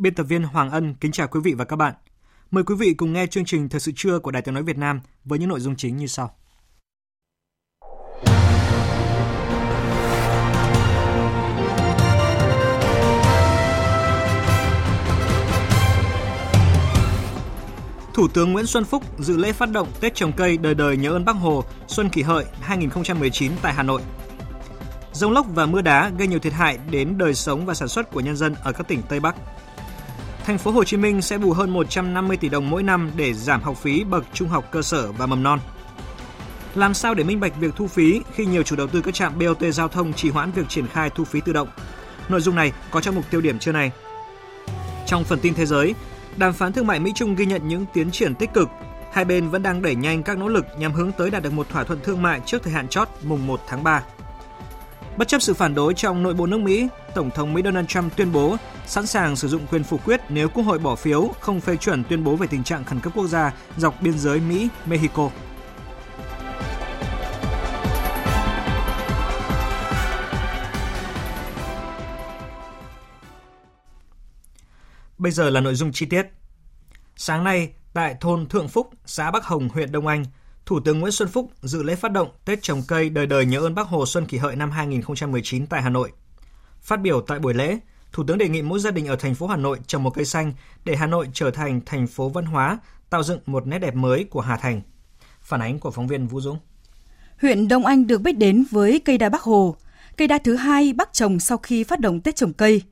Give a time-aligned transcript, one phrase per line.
[0.00, 1.94] Biên tập viên Hoàng Ân kính chào quý vị và các bạn.
[2.50, 4.78] Mời quý vị cùng nghe chương trình Thời sự trưa của Đài Tiếng nói Việt
[4.78, 6.36] Nam với những nội dung chính như sau.
[18.14, 21.10] Thủ tướng Nguyễn Xuân Phúc dự lễ phát động Tết trồng cây đời đời nhớ
[21.10, 24.02] ơn Bác Hồ, Xuân Kỷ Hợi 2019 tại Hà Nội.
[25.12, 28.10] Rông lốc và mưa đá gây nhiều thiệt hại đến đời sống và sản xuất
[28.10, 29.36] của nhân dân ở các tỉnh Tây Bắc
[30.50, 33.62] thành phố Hồ Chí Minh sẽ bù hơn 150 tỷ đồng mỗi năm để giảm
[33.62, 35.58] học phí bậc trung học cơ sở và mầm non.
[36.74, 39.38] Làm sao để minh bạch việc thu phí khi nhiều chủ đầu tư các trạm
[39.38, 41.68] BOT giao thông trì hoãn việc triển khai thu phí tự động?
[42.28, 43.92] Nội dung này có trong mục tiêu điểm trưa này.
[45.06, 45.94] Trong phần tin thế giới,
[46.36, 48.68] đàm phán thương mại Mỹ Trung ghi nhận những tiến triển tích cực.
[49.12, 51.68] Hai bên vẫn đang đẩy nhanh các nỗ lực nhằm hướng tới đạt được một
[51.68, 54.02] thỏa thuận thương mại trước thời hạn chót mùng 1 tháng 3.
[55.20, 58.16] Bất chấp sự phản đối trong nội bộ nước Mỹ, Tổng thống Mỹ Donald Trump
[58.16, 61.60] tuyên bố sẵn sàng sử dụng quyền phủ quyết nếu Quốc hội bỏ phiếu không
[61.60, 65.30] phê chuẩn tuyên bố về tình trạng khẩn cấp quốc gia dọc biên giới Mỹ-Mexico.
[75.18, 76.26] Bây giờ là nội dung chi tiết.
[77.16, 80.24] Sáng nay, tại thôn Thượng Phúc, xã Bắc Hồng, huyện Đông Anh,
[80.70, 83.60] Thủ tướng Nguyễn Xuân Phúc dự lễ phát động Tết trồng cây đời đời nhớ
[83.60, 86.12] ơn Bác Hồ Xuân Kỷ Hợi năm 2019 tại Hà Nội.
[86.80, 87.78] Phát biểu tại buổi lễ,
[88.12, 90.24] Thủ tướng đề nghị mỗi gia đình ở thành phố Hà Nội trồng một cây
[90.24, 90.52] xanh
[90.84, 92.78] để Hà Nội trở thành thành phố văn hóa,
[93.10, 94.82] tạo dựng một nét đẹp mới của Hà Thành.
[95.40, 96.58] Phản ánh của phóng viên Vũ Dũng.
[97.40, 99.76] Huyện Đông Anh được biết đến với cây đa Bắc Hồ,
[100.16, 102.82] cây đa thứ hai Bắc trồng sau khi phát động Tết trồng cây.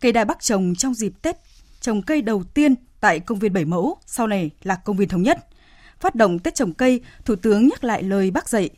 [0.00, 1.36] Cây đa Bắc trồng trong dịp Tết
[1.80, 5.22] trồng cây đầu tiên tại công viên Bảy Mẫu, sau này là công viên Thống
[5.22, 5.47] Nhất.
[6.00, 8.70] Phát động Tết trồng cây, Thủ tướng nhắc lại lời bác dạy.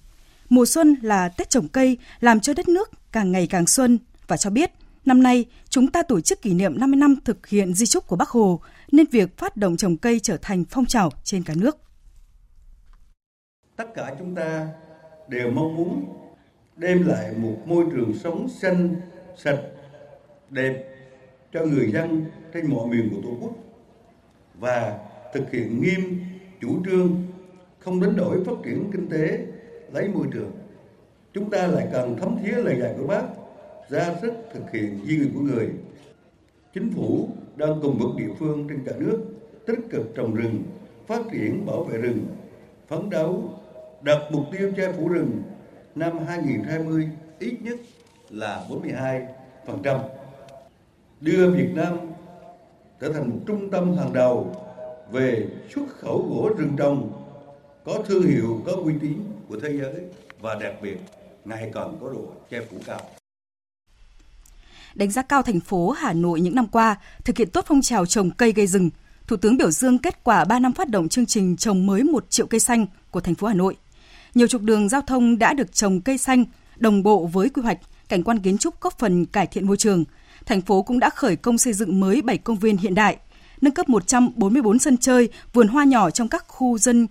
[0.49, 4.37] Mùa xuân là Tết trồng cây, làm cho đất nước càng ngày càng xuân và
[4.37, 4.71] cho biết
[5.05, 8.17] năm nay chúng ta tổ chức kỷ niệm 50 năm thực hiện di trúc của
[8.17, 8.61] Bác Hồ
[8.93, 11.79] nên việc phát động trồng cây trở thành phong trào trên cả nước.
[13.77, 14.69] Tất cả chúng ta
[15.29, 16.05] đều mong muốn
[16.77, 18.95] đem lại một môi trường sống xanh,
[19.37, 19.61] sạch,
[20.51, 20.85] đẹp
[21.53, 23.53] cho người dân trên mọi miền của Tổ quốc
[24.55, 24.99] và
[25.35, 26.25] thực hiện nghiêm
[26.61, 27.23] chủ trương
[27.79, 29.47] không đánh đổi phát triển kinh tế
[29.93, 30.51] lấy môi trường.
[31.33, 33.23] Chúng ta lại cần thấm thía lời dạy của bác
[33.89, 35.69] ra sức thực hiện di nguyện của người.
[36.75, 39.25] Chính phủ đang cùng với địa phương trên cả nước
[39.67, 40.63] tích cực trồng rừng,
[41.07, 42.27] phát triển bảo vệ rừng,
[42.89, 43.51] phấn đấu
[44.03, 45.43] đặt mục tiêu che phủ rừng
[45.95, 47.77] năm 2020 ít nhất
[48.31, 48.67] là
[49.67, 50.01] 42%.
[51.21, 51.99] Đưa Việt Nam
[53.01, 54.53] trở thành một trung tâm hàng đầu
[55.13, 57.13] về xuất khẩu gỗ rừng trồng
[57.85, 59.95] có thương hiệu, có uy tín của thế giới
[60.41, 60.97] và đặc biệt
[61.45, 63.01] ngày càng có độ che phủ cao
[64.95, 68.07] đánh giá cao thành phố Hà Nội những năm qua thực hiện tốt phong trào
[68.07, 68.91] trồng cây gây rừng.
[69.27, 72.31] Thủ tướng biểu dương kết quả 3 năm phát động chương trình trồng mới 1
[72.31, 73.77] triệu cây xanh của thành phố Hà Nội.
[74.35, 76.45] Nhiều trục đường giao thông đã được trồng cây xanh
[76.77, 77.79] đồng bộ với quy hoạch,
[78.09, 80.05] cảnh quan kiến trúc góp phần cải thiện môi trường.
[80.47, 83.17] Thành phố cũng đã khởi công xây dựng mới 7 công viên hiện đại,
[83.61, 87.07] nâng cấp 144 sân chơi, vườn hoa nhỏ trong các khu dân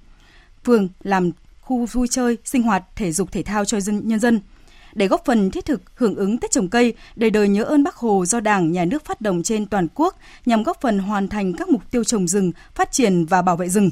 [0.65, 4.41] phường làm khu vui chơi, sinh hoạt, thể dục thể thao cho dân nhân dân
[4.93, 7.95] để góp phần thiết thực hưởng ứng Tết trồng cây, đời đời nhớ ơn Bác
[7.95, 11.53] Hồ do Đảng, Nhà nước phát động trên toàn quốc nhằm góp phần hoàn thành
[11.53, 13.91] các mục tiêu trồng rừng, phát triển và bảo vệ rừng.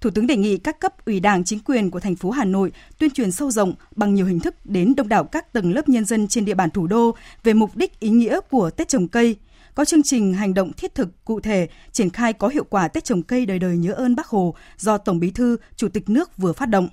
[0.00, 2.72] Thủ tướng đề nghị các cấp ủy Đảng, chính quyền của thành phố Hà Nội
[2.98, 6.04] tuyên truyền sâu rộng bằng nhiều hình thức đến đông đảo các tầng lớp nhân
[6.04, 7.14] dân trên địa bàn thủ đô
[7.44, 9.36] về mục đích ý nghĩa của Tết trồng cây,
[9.74, 13.04] có chương trình hành động thiết thực cụ thể triển khai có hiệu quả Tết
[13.04, 16.36] trồng cây đời đời nhớ ơn Bác Hồ do Tổng Bí thư, Chủ tịch nước
[16.36, 16.88] vừa phát động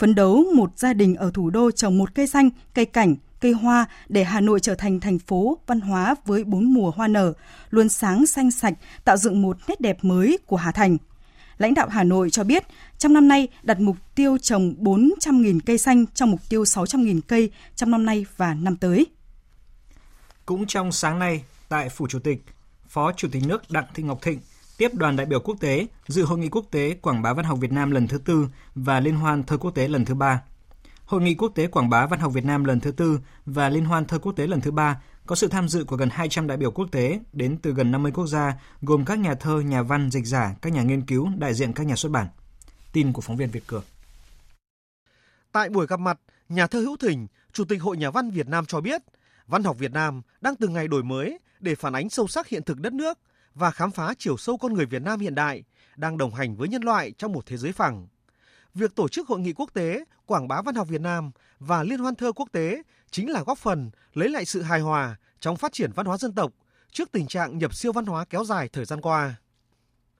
[0.00, 3.52] phấn đấu một gia đình ở thủ đô trồng một cây xanh, cây cảnh, cây
[3.52, 7.32] hoa để Hà Nội trở thành thành phố văn hóa với bốn mùa hoa nở,
[7.70, 8.74] luôn sáng xanh sạch,
[9.04, 10.96] tạo dựng một nét đẹp mới của Hà Thành.
[11.58, 12.62] Lãnh đạo Hà Nội cho biết,
[12.98, 17.50] trong năm nay đặt mục tiêu trồng 400.000 cây xanh trong mục tiêu 600.000 cây
[17.76, 19.06] trong năm nay và năm tới.
[20.46, 22.42] Cũng trong sáng nay, tại Phủ Chủ tịch,
[22.88, 24.40] Phó Chủ tịch nước Đặng Thị Ngọc Thịnh
[24.78, 27.58] tiếp đoàn đại biểu quốc tế dự Hội nghị quốc tế Quảng bá văn học
[27.60, 30.42] Việt Nam lần thứ tư và Liên hoan thơ quốc tế lần thứ ba.
[31.04, 33.84] Hội nghị quốc tế Quảng bá văn học Việt Nam lần thứ tư và Liên
[33.84, 36.56] hoan thơ quốc tế lần thứ ba có sự tham dự của gần 200 đại
[36.56, 40.10] biểu quốc tế đến từ gần 50 quốc gia, gồm các nhà thơ, nhà văn,
[40.10, 42.26] dịch giả, các nhà nghiên cứu, đại diện các nhà xuất bản.
[42.92, 43.82] Tin của phóng viên Việt Cường.
[45.52, 48.66] Tại buổi gặp mặt, nhà thơ Hữu Thỉnh, Chủ tịch Hội Nhà văn Việt Nam
[48.66, 49.02] cho biết,
[49.50, 52.62] văn học Việt Nam đang từng ngày đổi mới để phản ánh sâu sắc hiện
[52.62, 53.18] thực đất nước
[53.54, 55.64] và khám phá chiều sâu con người Việt Nam hiện đại,
[55.96, 58.08] đang đồng hành với nhân loại trong một thế giới phẳng.
[58.74, 61.98] Việc tổ chức hội nghị quốc tế quảng bá văn học Việt Nam và liên
[61.98, 65.72] hoan thơ quốc tế chính là góp phần lấy lại sự hài hòa trong phát
[65.72, 66.52] triển văn hóa dân tộc
[66.92, 69.34] trước tình trạng nhập siêu văn hóa kéo dài thời gian qua.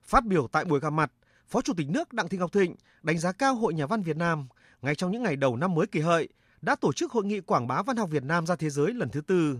[0.03, 1.11] Phát biểu tại buổi gặp mặt,
[1.47, 4.17] Phó Chủ tịch nước Đặng Thị Ngọc Thịnh đánh giá cao Hội Nhà văn Việt
[4.17, 4.47] Nam
[4.81, 6.29] ngay trong những ngày đầu năm mới kỳ hợi
[6.61, 9.09] đã tổ chức hội nghị quảng bá văn học Việt Nam ra thế giới lần
[9.09, 9.57] thứ tư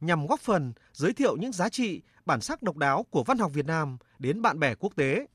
[0.00, 3.52] nhằm góp phần giới thiệu những giá trị, bản sắc độc đáo của văn học
[3.54, 5.26] Việt Nam đến bạn bè quốc tế.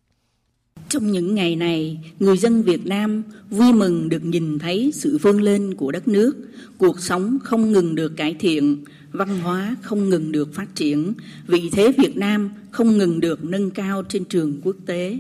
[0.90, 5.42] Trong những ngày này, người dân Việt Nam vui mừng được nhìn thấy sự vươn
[5.42, 6.36] lên của đất nước,
[6.78, 8.84] cuộc sống không ngừng được cải thiện,
[9.16, 11.14] văn hóa không ngừng được phát triển,
[11.48, 15.20] vị thế Việt Nam không ngừng được nâng cao trên trường quốc tế.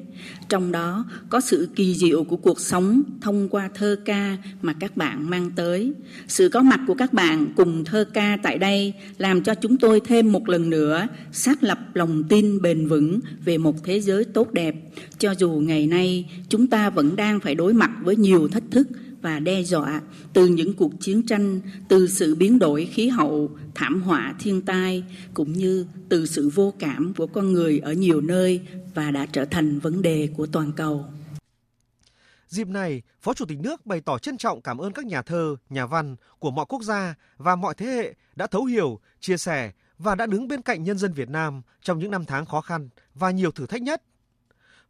[0.50, 4.97] Trong đó có sự kỳ diệu của cuộc sống thông qua thơ ca mà các
[4.97, 5.94] bạn mang tới.
[6.27, 10.01] Sự có mặt của các bạn cùng thơ ca tại đây làm cho chúng tôi
[10.06, 14.53] thêm một lần nữa xác lập lòng tin bền vững về một thế giới tốt
[14.53, 14.75] đẹp.
[15.19, 18.88] Cho dù ngày nay chúng ta vẫn đang phải đối mặt với nhiều thách thức
[19.21, 20.01] và đe dọa
[20.33, 25.03] từ những cuộc chiến tranh, từ sự biến đổi khí hậu, thảm họa thiên tai
[25.33, 28.62] cũng như từ sự vô cảm của con người ở nhiều nơi
[28.94, 31.06] và đã trở thành vấn đề của toàn cầu.
[32.47, 35.56] Dịp này, Phó Chủ tịch nước bày tỏ trân trọng cảm ơn các nhà thơ,
[35.69, 39.71] nhà văn của mọi quốc gia và mọi thế hệ đã thấu hiểu, chia sẻ
[39.97, 42.89] và đã đứng bên cạnh nhân dân Việt Nam trong những năm tháng khó khăn
[43.13, 44.03] và nhiều thử thách nhất.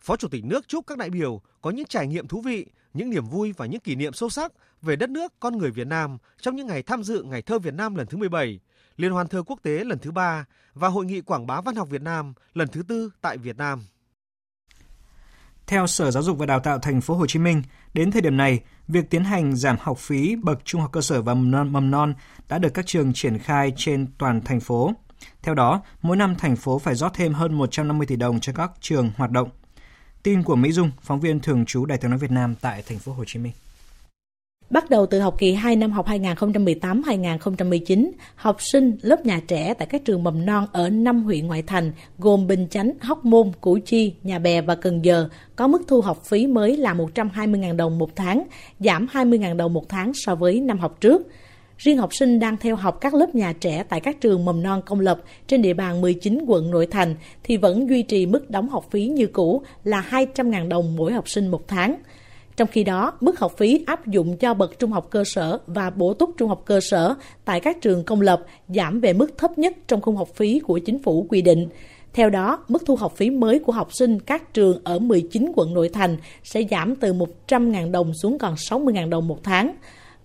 [0.02, 2.66] Phó Chủ tịch nước chúc các đại biểu có những trải nghiệm thú vị
[2.96, 4.52] những niềm vui và những kỷ niệm sâu sắc
[4.82, 7.74] về đất nước con người Việt Nam trong những ngày tham dự Ngày thơ Việt
[7.74, 8.60] Nam lần thứ 17,
[8.98, 11.90] Liên hoan thơ quốc tế lần thứ 3 và Hội nghị quảng bá văn học
[11.90, 13.84] Việt Nam lần thứ tư tại Việt Nam.
[15.68, 17.62] Theo Sở Giáo dục và Đào tạo Thành phố Hồ Chí Minh,
[17.94, 21.22] đến thời điểm này, việc tiến hành giảm học phí bậc trung học cơ sở
[21.22, 22.14] và mầm non
[22.50, 24.94] đã được các trường triển khai trên toàn thành phố.
[25.42, 28.72] Theo đó, mỗi năm thành phố phải rót thêm hơn 150 tỷ đồng cho các
[28.80, 29.50] trường hoạt động.
[30.26, 33.00] Tin của Mỹ Dung, phóng viên thường trú Đài tiếng nói Việt Nam tại thành
[33.00, 33.52] phố Hồ Chí Minh.
[34.70, 39.88] Bắt đầu từ học kỳ 2 năm học 2018-2019, học sinh lớp nhà trẻ tại
[39.92, 43.80] các trường mầm non ở 5 huyện ngoại thành gồm Bình Chánh, Hóc Môn, Củ
[43.86, 47.98] Chi, Nhà Bè và Cần Giờ có mức thu học phí mới là 120.000 đồng
[47.98, 48.44] một tháng,
[48.80, 51.22] giảm 20.000 đồng một tháng so với năm học trước.
[51.78, 54.82] Riêng học sinh đang theo học các lớp nhà trẻ tại các trường mầm non
[54.86, 58.70] công lập trên địa bàn 19 quận nội thành thì vẫn duy trì mức đóng
[58.70, 61.96] học phí như cũ là 200.000 đồng mỗi học sinh một tháng.
[62.56, 65.90] Trong khi đó, mức học phí áp dụng cho bậc trung học cơ sở và
[65.90, 69.58] bổ túc trung học cơ sở tại các trường công lập giảm về mức thấp
[69.58, 71.68] nhất trong khung học phí của chính phủ quy định.
[72.14, 75.74] Theo đó, mức thu học phí mới của học sinh các trường ở 19 quận
[75.74, 79.76] nội thành sẽ giảm từ 100.000 đồng xuống còn 60.000 đồng một tháng.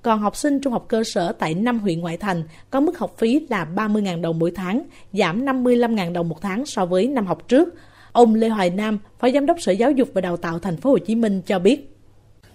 [0.03, 3.15] Còn học sinh trung học cơ sở tại 5 huyện ngoại thành có mức học
[3.19, 4.83] phí là 30.000 đồng mỗi tháng,
[5.13, 7.69] giảm 55.000 đồng một tháng so với năm học trước.
[8.13, 10.91] Ông Lê Hoài Nam, Phó Giám đốc Sở Giáo dục và Đào tạo Thành phố
[10.91, 11.97] Hồ Chí Minh cho biết.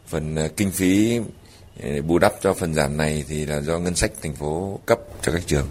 [0.07, 1.19] Phần ờ, kinh phí
[1.83, 4.99] ờ, bù đắp cho phần giảm này thì là do ngân sách thành phố cấp
[5.21, 5.67] cho các trường.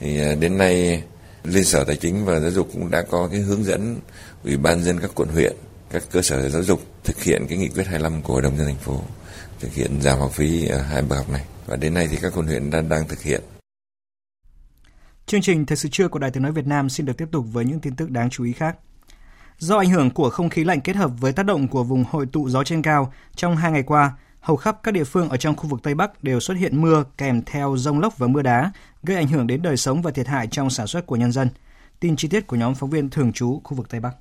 [0.00, 1.02] Thì ờ, đến nay
[1.44, 3.96] Liên Sở Tài chính và Giáo dục cũng đã có cái hướng dẫn
[4.44, 5.52] Ủy ban dân các quận huyện,
[5.90, 8.66] các cơ sở giáo dục thực hiện cái nghị quyết 25 của Hội đồng dân
[8.66, 9.00] thành phố
[9.62, 12.32] thực hiện giảm học phí ở hai bậc học này và đến nay thì các
[12.36, 13.40] quận huyện đang đang thực hiện.
[15.26, 17.44] Chương trình Thời sự trưa của Đài Tiếng nói Việt Nam xin được tiếp tục
[17.52, 18.76] với những tin tức đáng chú ý khác.
[19.58, 22.26] Do ảnh hưởng của không khí lạnh kết hợp với tác động của vùng hội
[22.26, 25.56] tụ gió trên cao, trong hai ngày qua, hầu khắp các địa phương ở trong
[25.56, 28.72] khu vực Tây Bắc đều xuất hiện mưa kèm theo rông lốc và mưa đá,
[29.02, 31.48] gây ảnh hưởng đến đời sống và thiệt hại trong sản xuất của nhân dân.
[32.00, 34.16] Tin chi tiết của nhóm phóng viên thường trú khu vực Tây Bắc.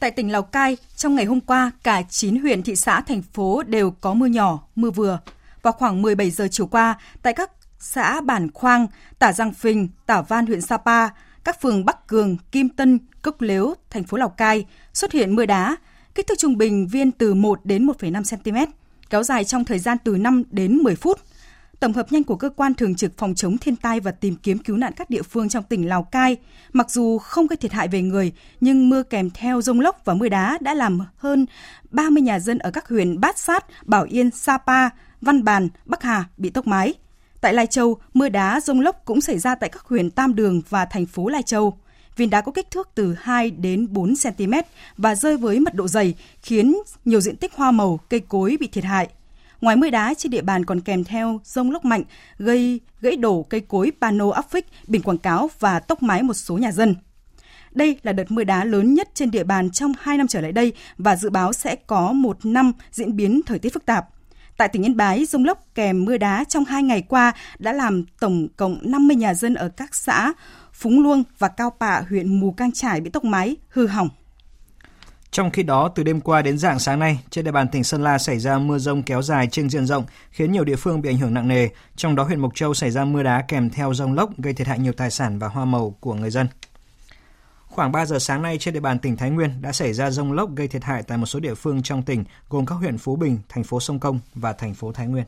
[0.00, 3.62] Tại tỉnh Lào Cai, trong ngày hôm qua, cả 9 huyện, thị xã, thành phố
[3.62, 5.18] đều có mưa nhỏ, mưa vừa.
[5.62, 8.86] Vào khoảng 17 giờ chiều qua, tại các xã Bản Khoang,
[9.18, 11.08] Tả Giang Phình, Tả Văn huyện Sapa,
[11.44, 14.64] các phường Bắc Cường, Kim Tân, Cốc Lếu, thành phố Lào Cai
[14.94, 15.76] xuất hiện mưa đá,
[16.14, 18.72] kích thước trung bình viên từ 1 đến 1,5 cm,
[19.10, 21.20] kéo dài trong thời gian từ 5 đến 10 phút.
[21.80, 24.58] Tổng hợp nhanh của cơ quan thường trực phòng chống thiên tai và tìm kiếm
[24.58, 26.36] cứu nạn các địa phương trong tỉnh Lào Cai,
[26.72, 30.14] mặc dù không gây thiệt hại về người, nhưng mưa kèm theo rông lốc và
[30.14, 31.46] mưa đá đã làm hơn
[31.90, 34.88] 30 nhà dân ở các huyện Bát Sát, Bảo Yên, Sapa,
[35.20, 36.94] Văn Bàn, Bắc Hà bị tốc mái.
[37.40, 40.62] Tại Lai Châu, mưa đá rông lốc cũng xảy ra tại các huyện Tam Đường
[40.68, 41.78] và thành phố Lai Châu.
[42.16, 44.52] Viên đá có kích thước từ 2 đến 4 cm
[44.96, 48.66] và rơi với mật độ dày, khiến nhiều diện tích hoa màu, cây cối bị
[48.66, 49.08] thiệt hại.
[49.60, 52.02] Ngoài mưa đá, trên địa bàn còn kèm theo rông lốc mạnh,
[52.38, 56.34] gây gãy đổ cây cối pano áp phích, biển quảng cáo và tốc mái một
[56.34, 56.94] số nhà dân.
[57.72, 60.52] Đây là đợt mưa đá lớn nhất trên địa bàn trong 2 năm trở lại
[60.52, 64.08] đây và dự báo sẽ có một năm diễn biến thời tiết phức tạp.
[64.56, 68.04] Tại tỉnh Yên Bái, rông lốc kèm mưa đá trong hai ngày qua đã làm
[68.20, 70.32] tổng cộng 50 nhà dân ở các xã
[70.72, 74.08] Phúng Luông và Cao Pạ, huyện Mù Cang Trải bị tốc mái, hư hỏng.
[75.30, 78.02] Trong khi đó, từ đêm qua đến dạng sáng nay, trên địa bàn tỉnh Sơn
[78.02, 81.10] La xảy ra mưa rông kéo dài trên diện rộng, khiến nhiều địa phương bị
[81.10, 81.68] ảnh hưởng nặng nề.
[81.96, 84.66] Trong đó huyện Mộc Châu xảy ra mưa đá kèm theo rông lốc gây thiệt
[84.66, 86.46] hại nhiều tài sản và hoa màu của người dân.
[87.66, 90.32] Khoảng 3 giờ sáng nay trên địa bàn tỉnh Thái Nguyên đã xảy ra rông
[90.32, 93.16] lốc gây thiệt hại tại một số địa phương trong tỉnh, gồm các huyện Phú
[93.16, 95.24] Bình, thành phố Sông Công và thành phố Thái Nguyên.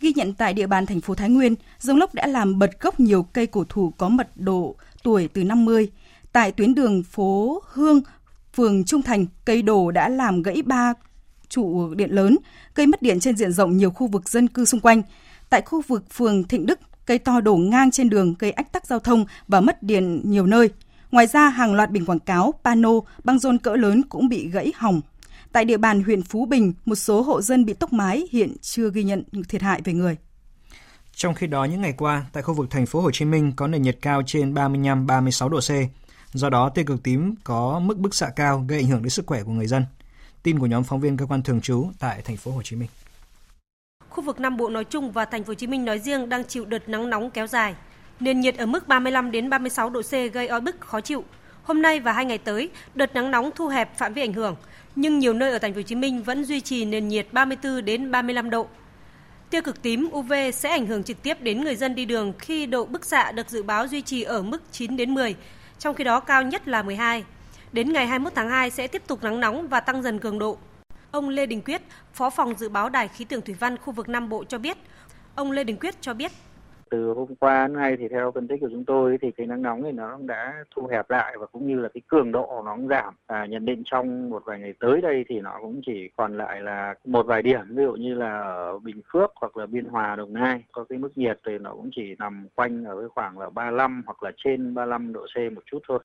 [0.00, 3.00] Ghi nhận tại địa bàn thành phố Thái Nguyên, rông lốc đã làm bật gốc
[3.00, 5.90] nhiều cây cổ thụ có mật độ tuổi từ 50.
[6.32, 8.00] Tại tuyến đường phố Hương,
[8.58, 10.94] phường Trung Thành, cây đổ đã làm gãy ba
[11.48, 12.38] trụ điện lớn,
[12.74, 15.02] gây mất điện trên diện rộng nhiều khu vực dân cư xung quanh.
[15.50, 18.86] Tại khu vực phường Thịnh Đức, cây to đổ ngang trên đường gây ách tắc
[18.86, 20.70] giao thông và mất điện nhiều nơi.
[21.10, 22.90] Ngoài ra, hàng loạt biển quảng cáo, pano,
[23.24, 25.00] băng rôn cỡ lớn cũng bị gãy hỏng.
[25.52, 28.90] Tại địa bàn huyện Phú Bình, một số hộ dân bị tốc mái hiện chưa
[28.90, 30.16] ghi nhận thiệt hại về người.
[31.14, 33.66] Trong khi đó, những ngày qua, tại khu vực thành phố Hồ Chí Minh có
[33.66, 35.70] nền nhiệt cao trên 35-36 độ C.
[36.38, 39.26] Do đó, tia cực tím có mức bức xạ cao gây ảnh hưởng đến sức
[39.26, 39.84] khỏe của người dân.
[40.42, 42.88] Tin của nhóm phóng viên cơ quan thường trú tại thành phố Hồ Chí Minh.
[44.08, 46.44] Khu vực Nam Bộ nói chung và thành phố Hồ Chí Minh nói riêng đang
[46.44, 47.74] chịu đợt nắng nóng kéo dài.
[48.20, 51.24] Nền nhiệt ở mức 35 đến 36 độ C gây oi bức khó chịu.
[51.62, 54.56] Hôm nay và hai ngày tới, đợt nắng nóng thu hẹp phạm vi ảnh hưởng,
[54.96, 57.84] nhưng nhiều nơi ở thành phố Hồ Chí Minh vẫn duy trì nền nhiệt 34
[57.84, 58.66] đến 35 độ.
[59.50, 62.66] Tia cực tím UV sẽ ảnh hưởng trực tiếp đến người dân đi đường khi
[62.66, 65.36] độ bức xạ được dự báo duy trì ở mức 9 đến 10,
[65.78, 67.24] trong khi đó cao nhất là 12.
[67.72, 70.58] Đến ngày 21 tháng 2 sẽ tiếp tục nắng nóng và tăng dần cường độ.
[71.10, 71.82] Ông Lê Đình Quyết,
[72.14, 74.76] Phó phòng dự báo Đài khí tượng thủy văn khu vực Nam Bộ cho biết.
[75.34, 76.32] Ông Lê Đình Quyết cho biết
[76.90, 79.62] từ hôm qua đến nay thì theo phân tích của chúng tôi thì cái nắng
[79.62, 82.76] nóng này nó đã thu hẹp lại và cũng như là cái cường độ nó
[82.76, 83.14] cũng giảm.
[83.26, 86.60] À, nhận định trong một vài ngày tới đây thì nó cũng chỉ còn lại
[86.60, 90.16] là một vài điểm ví dụ như là ở Bình Phước hoặc là Biên Hòa,
[90.16, 93.38] Đồng Nai có cái mức nhiệt thì nó cũng chỉ nằm quanh ở cái khoảng
[93.38, 95.98] là 35 hoặc là trên 35 độ C một chút thôi.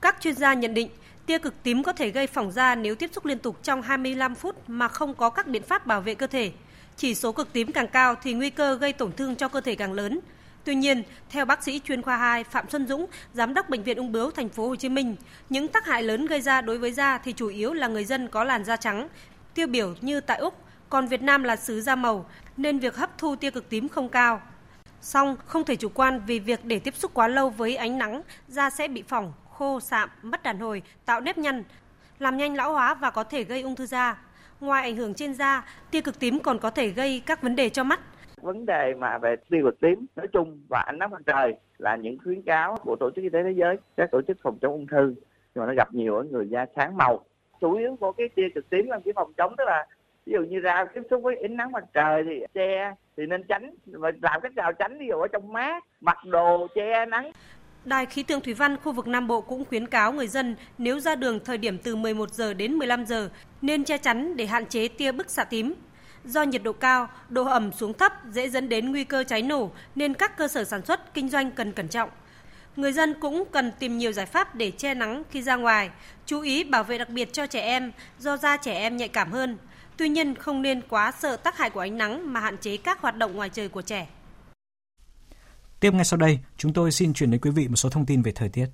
[0.00, 0.88] Các chuyên gia nhận định
[1.26, 4.34] tia cực tím có thể gây phỏng da nếu tiếp xúc liên tục trong 25
[4.34, 6.52] phút mà không có các biện pháp bảo vệ cơ thể
[7.00, 9.74] chỉ số cực tím càng cao thì nguy cơ gây tổn thương cho cơ thể
[9.74, 10.20] càng lớn.
[10.64, 13.96] Tuy nhiên, theo bác sĩ chuyên khoa 2 Phạm Xuân Dũng, giám đốc bệnh viện
[13.96, 15.16] ung bướu thành phố Hồ Chí Minh,
[15.48, 18.28] những tác hại lớn gây ra đối với da thì chủ yếu là người dân
[18.28, 19.08] có làn da trắng,
[19.54, 20.54] tiêu biểu như tại Úc,
[20.88, 22.26] còn Việt Nam là xứ da màu
[22.56, 24.40] nên việc hấp thu tia cực tím không cao.
[25.02, 28.22] Song không thể chủ quan vì việc để tiếp xúc quá lâu với ánh nắng,
[28.48, 31.64] da sẽ bị phỏng, khô, sạm, mất đàn hồi, tạo nếp nhăn,
[32.18, 34.16] làm nhanh lão hóa và có thể gây ung thư da.
[34.60, 37.68] Ngoài ảnh hưởng trên da, tia cực tím còn có thể gây các vấn đề
[37.68, 38.00] cho mắt.
[38.42, 41.96] Vấn đề mà về tia cực tím nói chung và ánh nắng mặt trời là
[41.96, 44.72] những khuyến cáo của Tổ chức Y tế Thế giới, các tổ chức phòng chống
[44.72, 45.14] ung thư,
[45.54, 47.24] nhưng mà nó gặp nhiều ở người da sáng màu.
[47.60, 49.86] Chủ yếu của cái tia cực tím là cái phòng chống tức là
[50.26, 53.42] ví dụ như ra tiếp xúc với ánh nắng mặt trời thì che thì nên
[53.48, 57.32] tránh và làm cách nào tránh ví dụ ở trong mát mặc đồ che nắng
[57.84, 61.00] Đài khí tượng thủy văn khu vực Nam Bộ cũng khuyến cáo người dân nếu
[61.00, 63.30] ra đường thời điểm từ 11 giờ đến 15 giờ
[63.62, 65.74] nên che chắn để hạn chế tia bức xạ tím.
[66.24, 69.70] Do nhiệt độ cao, độ ẩm xuống thấp dễ dẫn đến nguy cơ cháy nổ
[69.94, 72.10] nên các cơ sở sản xuất, kinh doanh cần cẩn trọng.
[72.76, 75.90] Người dân cũng cần tìm nhiều giải pháp để che nắng khi ra ngoài,
[76.26, 79.32] chú ý bảo vệ đặc biệt cho trẻ em do da trẻ em nhạy cảm
[79.32, 79.58] hơn.
[79.96, 83.00] Tuy nhiên không nên quá sợ tác hại của ánh nắng mà hạn chế các
[83.00, 84.08] hoạt động ngoài trời của trẻ.
[85.80, 88.22] Tiếp ngay sau đây, chúng tôi xin chuyển đến quý vị một số thông tin
[88.22, 88.66] về thời tiết.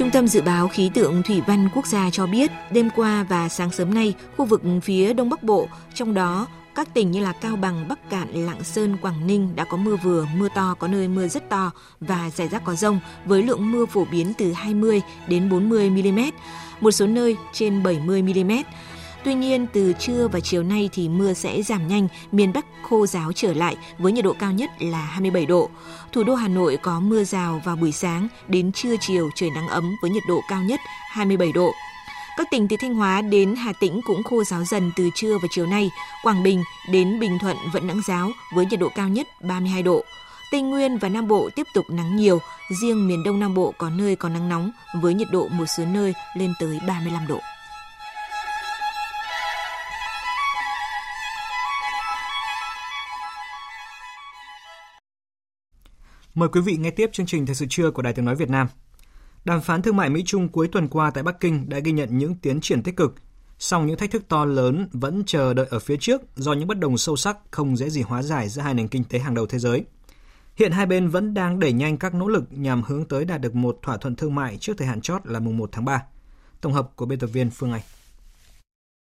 [0.00, 3.48] Trung tâm Dự báo Khí tượng Thủy văn Quốc gia cho biết, đêm qua và
[3.48, 7.32] sáng sớm nay, khu vực phía Đông Bắc Bộ, trong đó các tỉnh như là
[7.32, 10.88] Cao Bằng, Bắc Cạn, Lạng Sơn, Quảng Ninh đã có mưa vừa, mưa to, có
[10.88, 14.52] nơi mưa rất to và rải rác có rông với lượng mưa phổ biến từ
[14.52, 16.20] 20 đến 40 mm,
[16.80, 18.52] một số nơi trên 70 mm.
[19.24, 23.06] Tuy nhiên, từ trưa và chiều nay thì mưa sẽ giảm nhanh, miền Bắc khô
[23.06, 25.70] giáo trở lại với nhiệt độ cao nhất là 27 độ.
[26.12, 29.68] Thủ đô Hà Nội có mưa rào vào buổi sáng, đến trưa chiều trời nắng
[29.68, 31.72] ấm với nhiệt độ cao nhất 27 độ.
[32.36, 35.48] Các tỉnh từ Thanh Hóa đến Hà Tĩnh cũng khô giáo dần từ trưa và
[35.50, 35.90] chiều nay.
[36.22, 36.62] Quảng Bình
[36.92, 40.04] đến Bình Thuận vẫn nắng giáo với nhiệt độ cao nhất 32 độ.
[40.50, 42.40] Tây Nguyên và Nam Bộ tiếp tục nắng nhiều,
[42.80, 45.84] riêng miền Đông Nam Bộ có nơi có nắng nóng với nhiệt độ một số
[45.84, 47.40] nơi lên tới 35 độ.
[56.34, 58.50] Mời quý vị nghe tiếp chương trình Thời sự trưa của Đài Tiếng Nói Việt
[58.50, 58.66] Nam.
[59.44, 62.34] Đàm phán thương mại Mỹ-Trung cuối tuần qua tại Bắc Kinh đã ghi nhận những
[62.34, 63.14] tiến triển tích cực,
[63.58, 66.78] song những thách thức to lớn vẫn chờ đợi ở phía trước do những bất
[66.78, 69.46] đồng sâu sắc không dễ gì hóa giải giữa hai nền kinh tế hàng đầu
[69.46, 69.84] thế giới.
[70.56, 73.54] Hiện hai bên vẫn đang đẩy nhanh các nỗ lực nhằm hướng tới đạt được
[73.54, 76.02] một thỏa thuận thương mại trước thời hạn chót là mùng 1 tháng 3.
[76.60, 77.82] Tổng hợp của biên tập viên Phương Anh.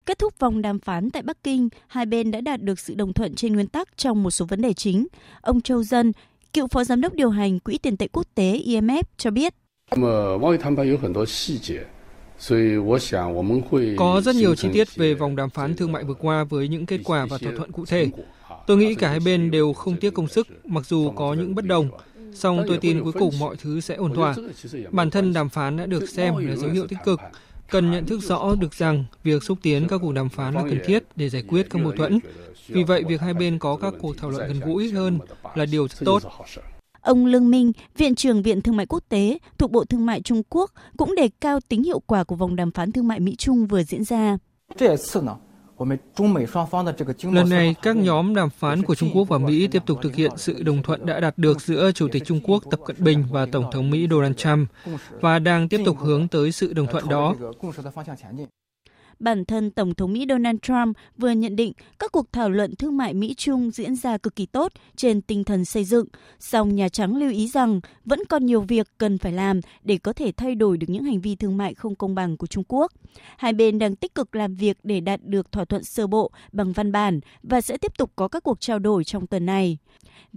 [0.06, 3.14] Kết thúc vòng đàm phán tại Bắc Kinh, hai bên đã đạt được sự đồng
[3.14, 5.08] thuận trên nguyên tắc trong một số vấn đề chính.
[5.42, 6.12] Ông Châu Dân,
[6.56, 9.54] cựu phó giám đốc điều hành Quỹ tiền tệ quốc tế IMF cho biết.
[13.98, 16.86] Có rất nhiều chi tiết về vòng đàm phán thương mại vừa qua với những
[16.86, 18.08] kết quả và thỏa thuận cụ thể.
[18.68, 21.66] Tôi nghĩ cả hai bên đều không tiếc công sức, mặc dù có những bất
[21.66, 21.90] đồng.
[22.34, 24.36] Song tôi tin cuối cùng mọi thứ sẽ ổn thỏa.
[24.92, 27.20] Bản thân đàm phán đã được xem là dấu hiệu tích cực.
[27.70, 30.80] Cần nhận thức rõ được rằng việc xúc tiến các cuộc đàm phán là cần
[30.86, 32.20] thiết để giải quyết các mâu thuẫn.
[32.68, 35.20] Vì vậy, việc hai bên có các cuộc thảo luận gần gũi hơn
[35.56, 36.24] là điều rất tốt.
[37.02, 40.42] Ông Lương Minh, Viện trưởng Viện Thương mại Quốc tế thuộc Bộ Thương mại Trung
[40.50, 43.84] Quốc cũng đề cao tính hiệu quả của vòng đàm phán thương mại Mỹ-Trung vừa
[43.84, 44.38] diễn ra.
[47.32, 50.32] Lần này, các nhóm đàm phán của Trung Quốc và Mỹ tiếp tục thực hiện
[50.38, 53.46] sự đồng thuận đã đạt được giữa Chủ tịch Trung Quốc Tập Cận Bình và
[53.46, 54.70] Tổng thống Mỹ Donald Trump
[55.22, 57.36] và đang tiếp tục hướng tới sự đồng thuận đó.
[59.20, 62.98] Bản thân Tổng thống Mỹ Donald Trump vừa nhận định các cuộc thảo luận thương
[62.98, 66.08] mại Mỹ-Trung diễn ra cực kỳ tốt trên tinh thần xây dựng,
[66.40, 70.14] song Nhà Trắng lưu ý rằng vẫn còn nhiều việc cần phải làm để có
[70.14, 72.92] thể thay đổi được những hành vi thương mại không công bằng của Trung Quốc.
[73.38, 76.72] Hai bên đang tích cực làm việc để đạt được thỏa thuận sơ bộ bằng
[76.72, 79.78] văn bản và sẽ tiếp tục có các cuộc trao đổi trong tuần này.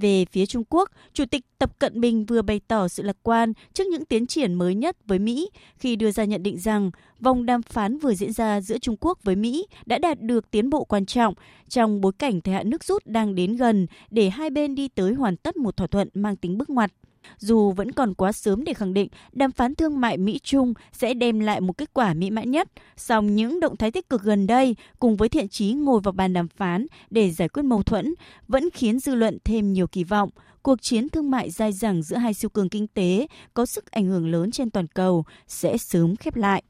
[0.01, 3.53] Về phía Trung Quốc, Chủ tịch Tập Cận Bình vừa bày tỏ sự lạc quan
[3.73, 6.91] trước những tiến triển mới nhất với Mỹ khi đưa ra nhận định rằng
[7.21, 10.71] vòng đàm phán vừa diễn ra giữa Trung Quốc với Mỹ đã đạt được tiến
[10.71, 11.35] bộ quan trọng
[11.69, 15.15] trong bối cảnh thời hạn nước rút đang đến gần để hai bên đi tới
[15.15, 16.93] hoàn tất một thỏa thuận mang tính bước ngoặt.
[17.39, 21.41] Dù vẫn còn quá sớm để khẳng định đàm phán thương mại Mỹ-Trung sẽ đem
[21.41, 24.77] lại một kết quả mỹ mãn nhất, song những động thái tích cực gần đây
[24.99, 28.15] cùng với thiện chí ngồi vào bàn đàm phán để giải quyết mâu thuẫn
[28.49, 30.31] vẫn khiến dư luận thêm nhiều kỳ vọng.
[30.63, 34.07] Cuộc chiến thương mại dai dẳng giữa hai siêu cường kinh tế có sức ảnh
[34.07, 36.63] hưởng lớn trên toàn cầu sẽ sớm khép lại.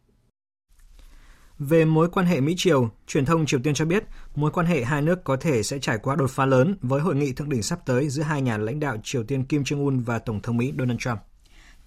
[1.58, 5.02] Về mối quan hệ Mỹ-Triều, truyền thông Triều Tiên cho biết mối quan hệ hai
[5.02, 7.78] nước có thể sẽ trải qua đột phá lớn với hội nghị thượng đỉnh sắp
[7.86, 11.00] tới giữa hai nhà lãnh đạo Triều Tiên Kim Jong-un và Tổng thống Mỹ Donald
[11.00, 11.18] Trump.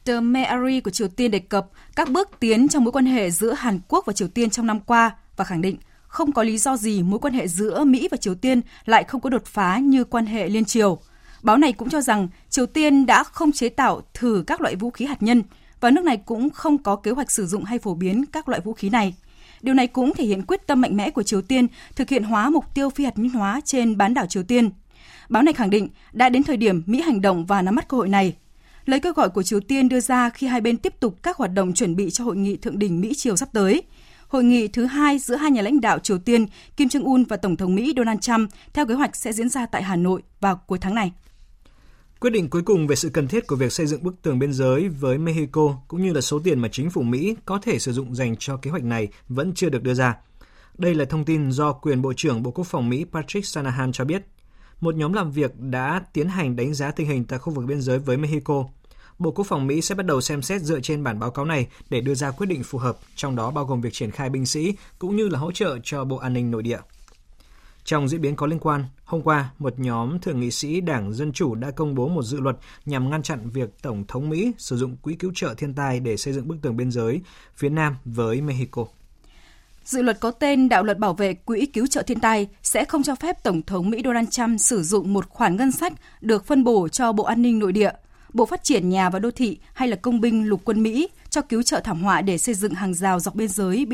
[0.03, 3.53] Tờ Mary của Triều Tiên đề cập các bước tiến trong mối quan hệ giữa
[3.53, 6.77] Hàn Quốc và Triều Tiên trong năm qua và khẳng định không có lý do
[6.77, 10.03] gì mối quan hệ giữa Mỹ và Triều Tiên lại không có đột phá như
[10.03, 10.99] quan hệ liên triều.
[11.41, 14.89] Báo này cũng cho rằng Triều Tiên đã không chế tạo thử các loại vũ
[14.89, 15.43] khí hạt nhân
[15.79, 18.61] và nước này cũng không có kế hoạch sử dụng hay phổ biến các loại
[18.61, 19.15] vũ khí này.
[19.61, 22.49] Điều này cũng thể hiện quyết tâm mạnh mẽ của Triều Tiên thực hiện hóa
[22.49, 24.69] mục tiêu phi hạt nhân hóa trên bán đảo Triều Tiên.
[25.29, 27.97] Báo này khẳng định đã đến thời điểm Mỹ hành động và nắm bắt cơ
[27.97, 28.35] hội này.
[28.85, 31.53] Lời kêu gọi của Triều Tiên đưa ra khi hai bên tiếp tục các hoạt
[31.53, 33.83] động chuẩn bị cho hội nghị thượng đỉnh Mỹ Triều sắp tới.
[34.27, 36.45] Hội nghị thứ hai giữa hai nhà lãnh đạo Triều Tiên
[36.77, 39.65] Kim Jong Un và Tổng thống Mỹ Donald Trump theo kế hoạch sẽ diễn ra
[39.65, 41.11] tại Hà Nội vào cuối tháng này.
[42.21, 44.53] Quyết định cuối cùng về sự cần thiết của việc xây dựng bức tường biên
[44.53, 47.93] giới với Mexico cũng như là số tiền mà chính phủ Mỹ có thể sử
[47.93, 50.17] dụng dành cho kế hoạch này vẫn chưa được đưa ra.
[50.77, 54.05] Đây là thông tin do quyền Bộ trưởng Bộ Quốc phòng Mỹ Patrick Shanahan cho
[54.05, 54.21] biết.
[54.81, 57.81] Một nhóm làm việc đã tiến hành đánh giá tình hình tại khu vực biên
[57.81, 58.63] giới với Mexico.
[59.19, 61.67] Bộ Quốc phòng Mỹ sẽ bắt đầu xem xét dựa trên bản báo cáo này
[61.89, 64.45] để đưa ra quyết định phù hợp, trong đó bao gồm việc triển khai binh
[64.45, 66.79] sĩ cũng như là hỗ trợ cho Bộ An ninh Nội địa.
[67.83, 71.33] Trong diễn biến có liên quan, hôm qua, một nhóm thượng nghị sĩ Đảng Dân
[71.33, 74.77] Chủ đã công bố một dự luật nhằm ngăn chặn việc Tổng thống Mỹ sử
[74.77, 77.21] dụng quỹ cứu trợ thiên tai để xây dựng bức tường biên giới
[77.55, 78.85] phía Nam với Mexico.
[79.85, 83.03] Dự luật có tên Đạo luật bảo vệ quỹ cứu trợ thiên tai sẽ không
[83.03, 86.63] cho phép Tổng thống Mỹ Donald Trump sử dụng một khoản ngân sách được phân
[86.63, 87.91] bổ cho Bộ An ninh Nội địa,
[88.33, 91.41] Bộ Phát triển Nhà và Đô thị hay là Công binh Lục quân Mỹ cho
[91.41, 93.85] cứu trợ thảm họa để xây dựng hàng rào dọc biên giới